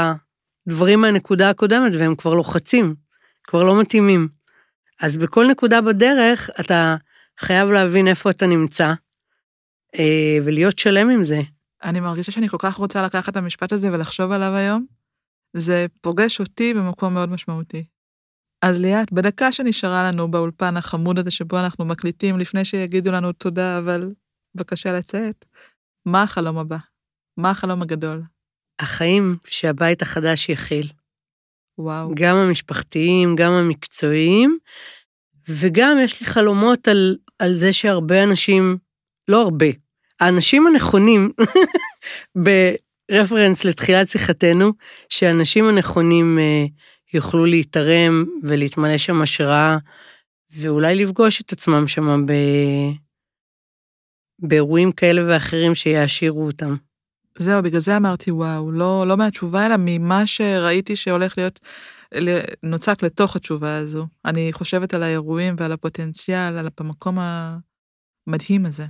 [0.68, 2.94] דברים מהנקודה הקודמת, והם כבר לוחצים,
[3.44, 4.28] כבר לא מתאימים.
[5.00, 6.96] אז בכל נקודה בדרך, אתה
[7.38, 8.92] חייב להבין איפה אתה נמצא,
[9.98, 11.40] אה, ולהיות שלם עם זה.
[11.85, 14.87] אני מרגישה שאני כל כך רוצה לקחת את המשפט הזה ולחשוב עליו היום.
[15.57, 17.85] זה פוגש אותי במקום מאוד משמעותי.
[18.62, 23.78] אז ליאת, בדקה שנשארה לנו באולפן החמוד הזה שבו אנחנו מקליטים, לפני שיגידו לנו תודה,
[23.78, 24.14] אבל
[24.55, 25.45] בבקשה לצאת,
[26.07, 26.76] מה החלום הבא?
[27.37, 28.22] מה החלום הגדול?
[28.78, 30.89] החיים שהבית החדש יכיל.
[31.78, 32.11] וואו.
[32.14, 34.59] גם המשפחתיים, גם המקצועיים,
[35.49, 38.78] וגם יש לי חלומות על, על זה שהרבה אנשים,
[39.28, 39.66] לא הרבה,
[40.23, 41.31] האנשים הנכונים,
[42.45, 44.73] ברפרנס לתחילת שיחתנו,
[45.09, 46.64] שהאנשים הנכונים אה,
[47.14, 49.77] יוכלו להתערם ולהתמלא שם השראה,
[50.57, 52.33] ואולי לפגוש את עצמם שם ב...
[54.39, 56.77] באירועים כאלה ואחרים שיעשירו אותם.
[57.39, 61.61] זהו, בגלל זה אמרתי וואו, לא, לא מהתשובה, אלא ממה שראיתי שהולך להיות
[62.62, 64.07] נוצק לתוך התשובה הזו.
[64.25, 68.87] אני חושבת על האירועים ועל הפוטנציאל, על המקום המדהים הזה.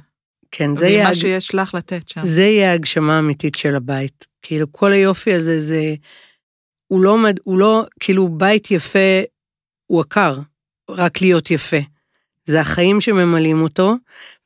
[0.52, 1.08] כן, זה יהיה...
[1.08, 2.20] מה שיש לך לתת שם.
[2.24, 4.26] זה יהיה ההגשמה האמיתית של הבית.
[4.42, 5.94] כאילו, כל היופי הזה, זה...
[6.86, 9.22] הוא לא, הוא לא, כאילו, בית יפה
[9.86, 10.38] הוא עקר,
[10.90, 11.76] רק להיות יפה.
[12.44, 13.94] זה החיים שממלאים אותו,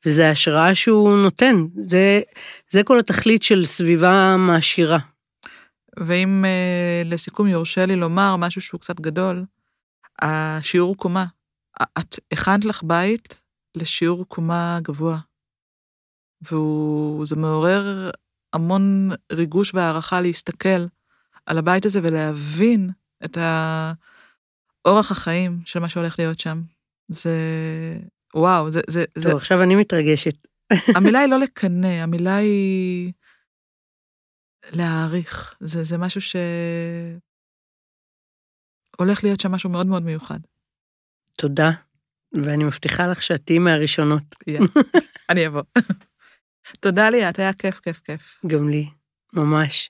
[0.05, 1.55] וזה ההשראה שהוא נותן.
[1.87, 2.21] זה,
[2.69, 4.99] זה כל התכלית של סביבה מעשירה.
[5.99, 9.45] ואם אה, לסיכום יורשה לי לומר משהו שהוא קצת גדול,
[10.21, 11.25] השיעור קומה.
[11.99, 13.41] את הכנת לך בית
[13.75, 15.26] לשיעור קומה גבוה.
[16.41, 18.11] וזה מעורר
[18.53, 20.85] המון ריגוש והערכה להסתכל
[21.45, 22.89] על הבית הזה ולהבין
[23.25, 23.37] את
[24.85, 26.61] אורח החיים של מה שהולך להיות שם.
[27.07, 27.37] זה...
[28.35, 28.81] וואו, זה...
[28.87, 29.35] זה טוב, זה...
[29.35, 30.47] עכשיו אני מתרגשת.
[30.95, 33.11] המילה היא לא לקנא, המילה היא
[34.71, 35.57] להעריך.
[35.59, 36.35] זה, זה משהו ש...
[38.97, 40.39] הולך להיות שם משהו מאוד מאוד מיוחד.
[41.37, 41.71] תודה,
[42.33, 44.35] ואני מבטיחה לך שאת תהיי מהראשונות.
[45.29, 45.61] אני אבוא.
[46.79, 48.39] תודה ליאת, היה כיף, כיף, כיף.
[48.47, 48.89] גם לי,
[49.33, 49.89] ממש.